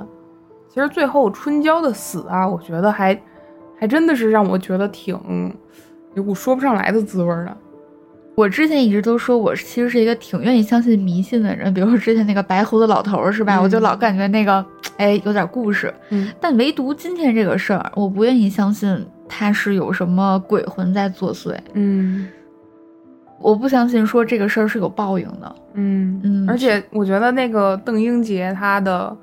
[0.70, 3.20] 其实最后春娇的死啊，我觉得还
[3.80, 5.20] 还真的是让我觉得挺。
[6.16, 7.56] 有股说不上来的滋味儿
[8.36, 13.62] 我之前一直都说我其实是一个挺愿意相信迷信的人，比如说之前那个白胡子老头是吧？
[13.62, 14.66] 我就老感觉那个
[14.98, 15.94] 哎有点故事。
[16.10, 16.30] 嗯。
[16.42, 21.56] 但唯独今天这个事儿，我不愿意相信他是有什么鬼魂在作祟。
[21.76, 22.28] 嗯。
[23.40, 25.56] 我不相信说这个事儿是有报应的。
[25.76, 26.50] 嗯嗯。
[26.50, 29.16] 而且我觉得那个邓英杰他的，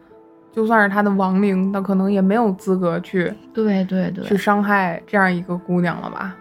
[0.55, 6.35] 就算是他的亡灵，他可能也没有资格去对对对去伤害这样一个姑娘了吧。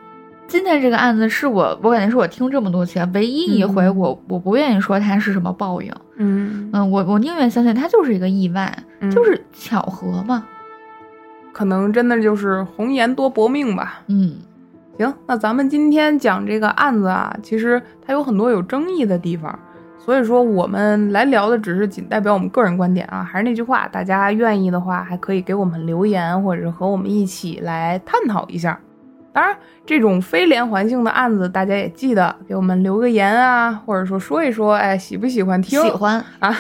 [0.52, 6.70] 今天这个案子是我，我感觉是我听这么多期唯一一回，我我不愿意说它是什么报应，嗯。
[6.74, 8.78] 嗯，我我宁愿相信它就是一个意外，
[9.10, 10.46] 就是巧合嘛，
[11.54, 14.02] 可能真的就是红颜多薄命吧。
[14.08, 14.36] 嗯，
[14.98, 19.58] 行，那咱们今天讲这个案子啊，其实它有很多有争议的地方，
[19.98, 28.78] 所以说我们来聊的只是仅代表我们个人观点啊，还是那句话，大家愿意的话还可以给我们留言，或者是和我们一起来探讨一下。
[29.34, 29.56] 当然，
[29.86, 35.82] 这种非连环性的案子，大家也记得给我们留个言啊，或者说说一说，哎，喜不喜欢听？
[35.82, 36.54] 喜欢啊，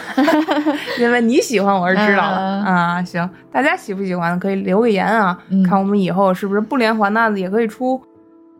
[0.99, 3.03] 因为你喜欢，我是知道的啊。
[3.03, 5.37] 行，大家喜不喜欢可以留个言啊，
[5.67, 8.01] 看我们以后是不是不连环的案子也可以出。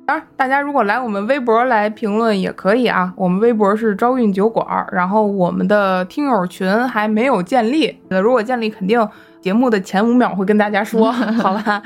[0.06, 9.08] 当然，大家如果来我们微博来评论也可以啊，我们微博是招运酒馆，然后我们的听友群还没有建立，如果建立，肯定
[9.40, 11.10] 节目的前五秒会跟大家说，
[11.40, 11.82] 好吧？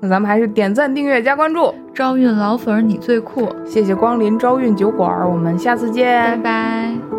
[0.00, 1.74] 那咱们还是点赞、订阅、加关注。
[1.94, 3.48] 招运老粉儿，你最酷！
[3.66, 7.09] 谢谢光临招运酒馆，我们下次见，拜拜。